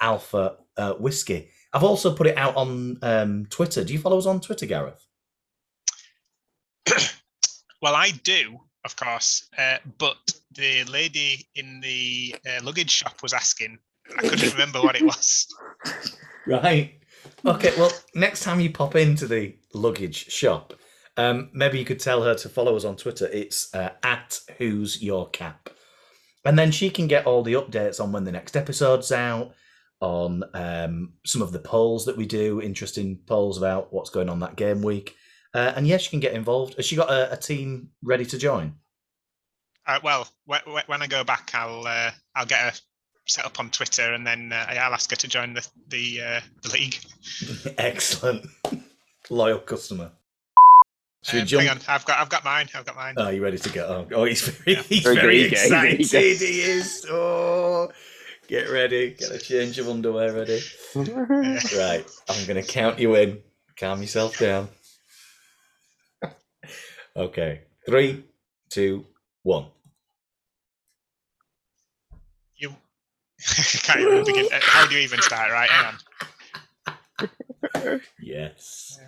alpha 0.00 0.56
uh, 0.76 0.94
whiskey. 0.94 1.50
I've 1.72 1.84
also 1.84 2.14
put 2.14 2.26
it 2.26 2.36
out 2.38 2.56
on 2.56 2.98
um, 3.02 3.46
Twitter. 3.50 3.84
Do 3.84 3.92
you 3.92 3.98
follow 3.98 4.16
us 4.18 4.26
on 4.26 4.40
Twitter, 4.40 4.66
Gareth? 4.66 5.06
Well, 7.82 7.94
I 7.94 8.10
do, 8.24 8.58
of 8.86 8.96
course, 8.96 9.48
uh, 9.58 9.76
but 9.98 10.16
the 10.52 10.84
lady 10.84 11.46
in 11.54 11.80
the 11.82 12.34
uh, 12.48 12.64
luggage 12.64 12.90
shop 12.90 13.22
was 13.22 13.34
asking 13.34 13.78
I 14.16 14.22
couldn't 14.22 14.52
remember 14.52 14.80
what 14.80 14.96
it 14.96 15.02
was. 15.02 15.46
Right. 16.46 16.94
Okay. 17.44 17.72
Well, 17.76 17.92
next 18.14 18.44
time 18.44 18.60
you 18.60 18.70
pop 18.70 18.94
into 18.94 19.26
the 19.26 19.54
luggage 19.76 20.30
shop, 20.30 20.74
um, 21.16 21.50
maybe 21.52 21.78
you 21.78 21.84
could 21.84 22.00
tell 22.00 22.22
her 22.22 22.34
to 22.34 22.48
follow 22.48 22.76
us 22.76 22.84
on 22.84 22.96
Twitter. 22.96 23.28
It's 23.32 23.74
uh, 23.74 23.90
at 24.02 24.40
Who's 24.58 25.02
Your 25.02 25.28
Cap, 25.30 25.70
and 26.44 26.58
then 26.58 26.70
she 26.70 26.90
can 26.90 27.06
get 27.06 27.26
all 27.26 27.42
the 27.42 27.54
updates 27.54 28.00
on 28.00 28.12
when 28.12 28.24
the 28.24 28.32
next 28.32 28.56
episode's 28.56 29.12
out, 29.12 29.54
on 30.00 30.44
um, 30.54 31.14
some 31.24 31.42
of 31.42 31.52
the 31.52 31.58
polls 31.58 32.04
that 32.06 32.16
we 32.16 32.26
do, 32.26 32.60
interesting 32.60 33.18
polls 33.26 33.58
about 33.58 33.92
what's 33.92 34.10
going 34.10 34.28
on 34.28 34.40
that 34.40 34.56
game 34.56 34.82
week, 34.82 35.14
uh, 35.54 35.72
and 35.74 35.86
yes, 35.86 36.02
she 36.02 36.10
can 36.10 36.20
get 36.20 36.34
involved. 36.34 36.74
Has 36.74 36.84
she 36.86 36.96
got 36.96 37.10
a, 37.10 37.32
a 37.32 37.36
team 37.36 37.90
ready 38.02 38.26
to 38.26 38.38
join? 38.38 38.74
Uh, 39.86 40.00
well, 40.02 40.28
wh- 40.50 40.64
wh- 40.66 40.88
when 40.88 41.00
I 41.00 41.06
go 41.06 41.24
back, 41.24 41.50
I'll 41.54 41.86
uh, 41.86 42.10
I'll 42.34 42.46
get 42.46 42.60
her 42.60 42.72
set 43.26 43.44
up 43.44 43.58
on 43.58 43.70
Twitter, 43.70 44.12
and 44.12 44.26
then 44.26 44.52
uh, 44.52 44.66
I'll 44.68 44.94
ask 44.94 45.10
her 45.10 45.16
to 45.16 45.28
join 45.28 45.54
the 45.54 45.66
the, 45.88 46.20
uh, 46.20 46.40
the 46.62 46.68
league. 46.70 46.98
Excellent, 47.78 48.46
loyal 49.30 49.58
customer. 49.58 50.10
Should 51.24 51.34
we 51.34 51.40
Um, 51.40 51.46
jump? 51.46 51.62
hang 51.62 51.70
on, 51.70 51.80
I've 51.88 52.04
got 52.04 52.18
I've 52.20 52.28
got 52.28 52.44
mine. 52.44 52.68
I've 52.74 52.84
got 52.86 52.94
mine. 52.96 53.14
Oh, 53.16 53.28
you 53.30 53.42
ready 53.42 53.58
to 53.58 53.68
go? 53.70 54.06
Oh, 54.10 54.14
oh 54.14 54.24
he's 54.24 54.42
very, 54.46 54.76
Yeah. 54.76 54.82
he's 54.82 55.02
Very 55.02 55.16
very 55.16 55.36
eager, 55.38 55.56
he's 55.56 55.72
eager. 55.72 55.94
excited. 55.94 56.38
He 56.38 56.60
is. 56.60 57.06
Oh, 57.10 57.90
get 58.46 58.70
ready. 58.70 59.10
Get 59.10 59.32
a 59.32 59.38
change 59.38 59.78
of 59.78 59.88
underwear 59.88 60.32
ready. 60.32 60.60
Right, 60.94 62.04
I'm 62.28 62.46
going 62.46 62.62
to 62.62 62.62
count 62.62 62.98
you 63.00 63.14
in. 63.16 63.42
Calm 63.78 64.00
yourself 64.00 64.38
down. 64.38 64.68
okay, 67.16 67.62
three, 67.86 68.24
two, 68.70 69.04
one. 69.42 69.66
you 72.56 72.70
can't 73.82 74.00
even 74.00 74.24
begin. 74.24 74.46
uh, 74.52 74.58
How 74.62 74.86
do 74.86 74.94
you 74.94 75.00
even 75.02 75.20
start? 75.20 75.50
Right, 75.50 75.68
hang 75.68 75.86
on. 75.86 75.98
Yes. 78.20 79.00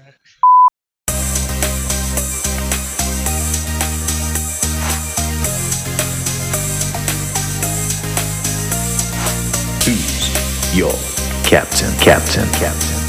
Who's 9.85 10.77
your 10.77 10.92
captain? 11.44 11.92
Captain. 11.99 12.49
Captain. 12.53 13.08